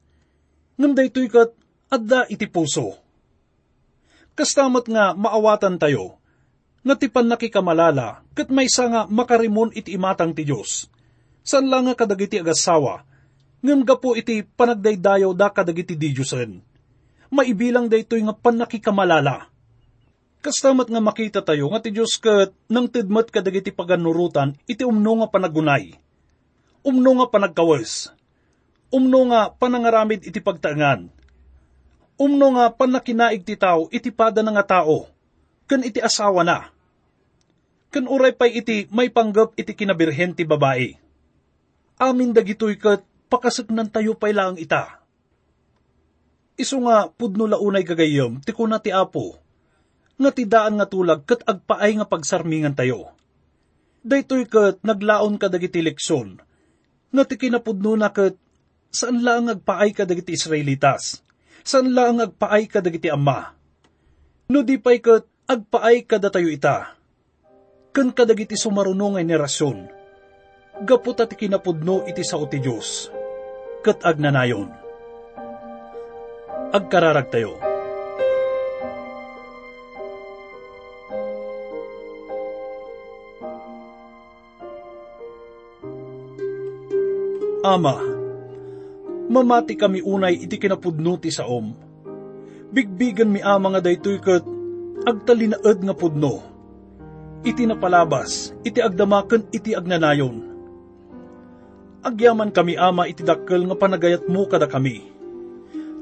Ngam 0.83 0.99
daytoy 0.99 1.31
kat 1.31 1.55
adda 1.87 2.27
iti 2.27 2.51
puso. 2.51 2.99
Kastamat 4.35 4.91
nga 4.91 5.15
maawatan 5.15 5.79
tayo, 5.79 6.19
nga 6.85 6.95
ti 6.95 7.09
panakikamalala, 7.09 8.23
kat 8.37 8.53
may 8.53 8.69
nga 8.69 9.09
makarimon 9.09 9.73
iti 9.73 9.97
imatang 9.97 10.37
ti 10.37 10.45
Diyos. 10.45 10.87
San 11.41 11.69
lang 11.73 11.89
nga 11.89 11.97
kadagiti 11.97 12.37
agasawa, 12.37 13.05
Ngam 13.65 13.81
gapo 13.89 14.13
iti 14.13 14.45
panagdaydayaw 14.45 15.33
da 15.33 15.49
kadagiti 15.49 15.97
di 15.97 16.13
Diyosen. 16.13 16.61
Maibilang 17.33 17.89
da 17.89 17.97
ito'y 17.97 18.21
nga 18.29 18.37
panakikamalala. 18.37 19.49
Kastamat 20.45 20.93
nga 20.93 21.01
makita 21.01 21.41
tayo 21.41 21.73
nga 21.73 21.81
ti 21.81 21.89
Diyos 21.89 22.21
kat 22.21 22.53
nang 22.69 22.93
tidmat 22.93 23.33
kadagiti 23.33 23.73
paganurutan 23.73 24.53
iti 24.69 24.85
umno 24.85 25.25
nga 25.25 25.33
panagunay. 25.33 25.97
Umno 26.85 27.25
nga 27.25 27.27
panagkawas. 27.33 28.13
Umno 28.93 29.33
nga 29.33 29.49
panangaramid 29.49 30.29
iti 30.29 30.45
pagtaangan. 30.45 31.09
Umno 32.21 32.47
nga 32.61 32.69
panakinaig 32.69 33.49
ti 33.49 33.57
tao 33.57 33.89
iti 33.89 34.13
pada 34.13 34.45
nga 34.45 34.65
tao. 34.85 35.09
Kan 35.65 35.89
iti 35.89 36.05
asawa 36.05 36.45
na. 36.45 36.69
Kan 37.95 38.11
uray 38.11 38.35
pay 38.35 38.59
iti 38.59 38.91
may 38.91 39.07
panggap 39.07 39.55
iti 39.55 39.71
kinabirhen 39.71 40.35
ti 40.35 40.43
babae. 40.43 40.99
Amin 42.03 42.35
dagitoy 42.35 42.75
kat 42.75 43.07
pakasagnan 43.31 43.87
tayo 43.87 44.19
pay 44.19 44.35
lang 44.35 44.59
ita. 44.59 44.99
Iso 46.59 46.83
nga 46.83 47.07
pudno 47.07 47.47
launay 47.47 47.87
gagayom, 47.87 48.43
ti 48.43 48.51
kuna 48.51 48.83
ti 48.83 48.91
apo, 48.91 49.39
nga 50.19 50.35
tidaan 50.35 50.83
nga 50.83 50.91
tulag 50.91 51.23
kat 51.23 51.47
agpaay 51.47 52.03
nga 52.03 52.07
pagsarmingan 52.11 52.75
tayo. 52.75 53.15
Daytoy 54.03 54.51
kat 54.51 54.83
naglaon 54.83 55.39
ka 55.39 55.47
dagiti 55.47 55.79
leksyon, 55.79 56.43
nga 57.15 57.23
ti 57.23 57.39
kinapudno 57.39 57.95
na 57.95 58.11
kat 58.11 58.35
saan 58.91 59.23
lang 59.23 59.47
agpaay 59.47 59.95
ka 59.95 60.03
dagiti 60.03 60.35
Israelitas, 60.35 61.23
saan 61.63 61.95
lang 61.95 62.19
agpaay 62.19 62.67
ka 62.67 62.83
dagiti 62.83 63.07
ama. 63.07 63.55
No 64.51 64.67
di 64.67 64.83
pay 64.83 64.99
kat 64.99 65.31
agpaay 65.47 66.11
ka 66.11 66.19
tayo 66.19 66.51
ita, 66.51 66.95
kan 67.95 68.11
kadagiti 68.11 68.59
sumarunong 68.59 69.15
nga 69.15 69.23
nerasyon, 69.23 69.79
gapot 70.83 71.23
at 71.23 71.31
kinapudno 71.39 72.03
iti 72.11 72.27
sao 72.27 72.43
ti 72.51 72.59
Diyos 72.59 73.07
ket 73.85 74.01
agnanayon. 74.03 74.67
Agkararag 76.75 77.29
tayo. 77.31 77.55
Ama, 87.63 87.97
mamati 89.29 89.77
kami 89.79 90.01
unay 90.01 90.41
iti 90.43 90.57
kinapudno 90.57 91.21
ti 91.21 91.29
saom. 91.29 91.77
Bigbigan 92.75 93.31
mi 93.31 93.39
ama 93.39 93.71
nga 93.77 93.85
daytoy 93.85 94.19
ket 94.19 94.43
agtalinaed 95.07 95.79
nga 95.85 95.95
pudno. 95.95 96.54
Iti 97.45 97.69
napalabas, 97.69 98.57
iti 98.65 98.81
agdamaken 98.81 99.53
iti 99.53 99.77
agnanayon 99.77 100.55
Agyaman 102.05 102.53
kami 102.53 102.77
ama 102.77 103.09
iti 103.09 103.25
dakkel 103.25 103.65
nga 103.65 103.81
panagayat 103.81 104.29
mo 104.29 104.45
kada 104.45 104.69
kami. 104.69 105.09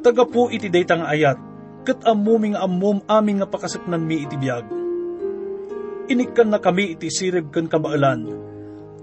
Taga 0.02 0.26
po 0.26 0.50
iti 0.50 0.66
daytang 0.66 1.07
ayat, 1.07 1.38
kat 1.87 2.02
amuming 2.02 2.59
amum 2.59 2.98
aming 3.07 3.38
nga 3.38 3.46
pakasaknan 3.46 4.02
mi 4.02 4.26
iti 4.26 4.35
biyag. 4.35 4.66
Inikkan 6.11 6.50
na 6.50 6.59
kami 6.59 6.98
iti 6.98 7.07
sirib 7.07 7.55
kan 7.55 7.70
kabaalan, 7.70 8.26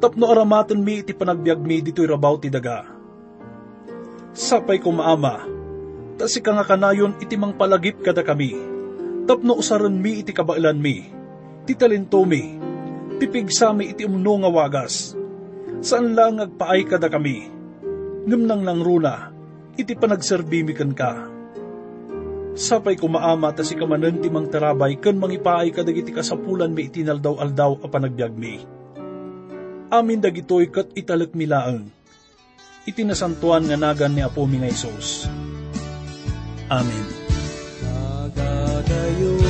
tapno 0.04 0.28
aramaton 0.28 0.84
mi 0.84 0.99
iti 0.99 1.15
panagbiag 1.15 1.63
mi 1.63 1.80
dito'y 1.80 2.04
rabaw 2.04 2.36
ti 2.36 2.52
daga. 2.52 2.84
Sapay 4.36 4.84
ko 4.84 4.91
maama, 4.91 5.47
tasi 6.19 6.43
ka 6.43 6.52
nga 6.52 6.67
kanayon 6.67 7.15
iti 7.23 7.39
mang 7.39 7.56
palagip 7.56 8.04
kada 8.04 8.28
kami, 8.28 8.60
tapno 9.23 9.56
usaran 9.56 9.95
mi 10.04 10.19
iti 10.19 10.36
kabailan 10.36 10.84
mi, 10.84 11.18
ti 11.69 11.77
talento 11.77 12.25
mi, 12.25 12.58
pipigsami 13.21 13.93
iti 13.93 14.01
umno 14.01 14.41
nga 14.41 14.49
wagas, 14.49 15.13
saan 15.86 16.17
lang 16.17 16.41
agpaay 16.41 16.82
kada 16.89 17.13
kami, 17.13 17.45
ngam 18.25 18.49
nang 18.49 18.65
lang 18.65 18.82
runa, 18.82 19.29
iti 19.77 19.93
panagserbimikan 19.93 20.97
ka. 20.97 21.29
Sapay 22.58 22.97
kumaama 22.97 23.53
ta 23.53 23.62
si 23.62 23.77
kamanan 23.77 24.17
ti 24.17 24.34
mang 24.34 24.49
tarabay 24.49 24.97
kan 24.97 25.13
mangipaay 25.21 25.69
kadagiti 25.69 26.10
kasapulan 26.10 26.73
mi 26.73 26.89
itinal 26.89 27.21
daw 27.21 27.38
aldaw 27.38 27.77
a 27.86 27.88
panagbiag 27.88 28.34
mi. 28.34 28.65
Amin 29.93 30.25
dagitoy 30.25 30.73
kat 30.73 30.89
italak 30.97 31.38
milaang. 31.38 31.86
Iti 32.89 33.05
nasantuan 33.05 33.69
nga 33.69 33.77
nagan 33.77 34.17
ni 34.17 34.25
Apo 34.25 34.49
mi 34.49 34.58
nga 34.58 34.73
Isos. 34.73 35.29
Amen. 36.73 37.05
Nagadayo, 37.86 39.48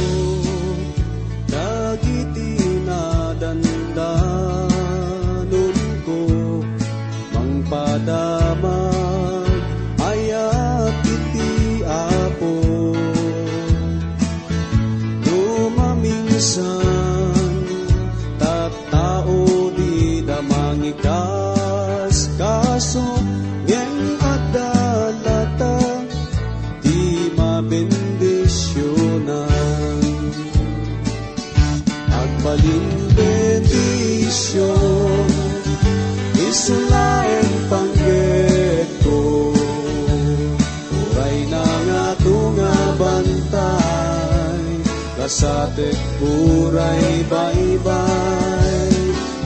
Kasatek 45.79 45.95
uray 46.19 47.23
baybay 47.31 48.91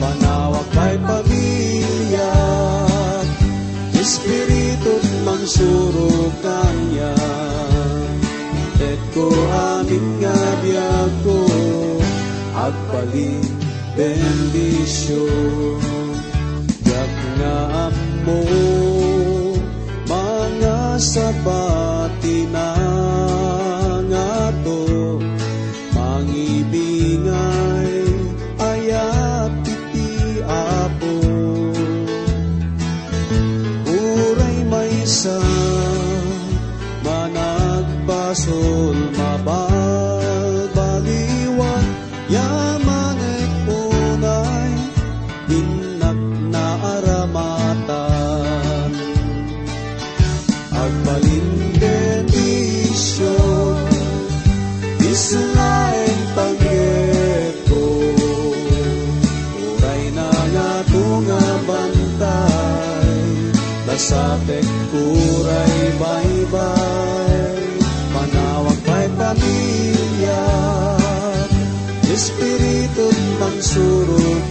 Panawak 0.02 0.66
kay 0.74 0.98
pamilya? 0.98 2.34
Espiritu 3.94 4.98
mangsuro 5.22 6.34
kanya 6.42 7.14
Tet 8.82 8.98
ko 9.14 9.30
amin 9.78 10.18
nga 10.18 10.34
biyag 10.58 11.12
ko 11.22 11.38
Agpaling 12.58 13.46
bendisyon 13.94 15.78
mo 18.24 18.40
mga 20.08 20.96
sabati 20.96 21.83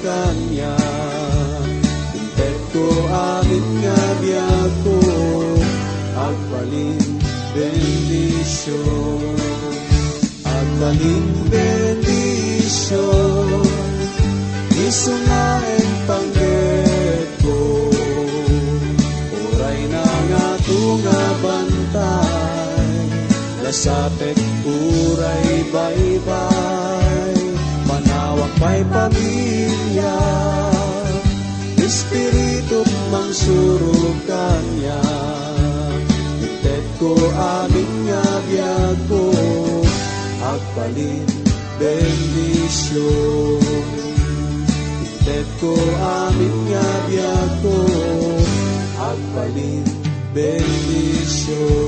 kanya 0.02 0.74
Intet 2.18 2.58
ko 2.74 2.86
amin 3.14 3.66
nga 3.86 4.02
biyag 4.18 4.72
ko 4.82 4.98
Agbalin 6.18 6.98
bendisyon 7.54 9.22
Agbalin 10.42 11.26
bendisyon 11.54 12.74
Isungain 14.84 15.90
pangget 16.04 17.30
ko. 17.40 17.56
Uray 19.32 19.80
na 19.88 20.04
nga 20.04 20.48
tunga 20.68 21.24
uray 24.68 25.64
baybay 25.72 27.43
Pa'y 28.64 28.80
pamilya 28.88 30.16
Espiritu 31.84 32.80
mangsuro 33.12 34.16
kanya 34.24 35.04
ko 37.04 37.12
amin 37.36 37.92
nga 38.08 38.24
biyag 38.48 38.96
ko, 39.12 39.28
agbalin 40.40 41.28
bendisyon. 41.76 43.60
Ted 45.28 45.44
ko 45.60 45.76
amin 46.00 46.56
nga 46.72 46.88
biyag 47.12 47.52
ko, 47.60 47.76
agbalin 48.96 49.84
bendisyon. 50.32 51.84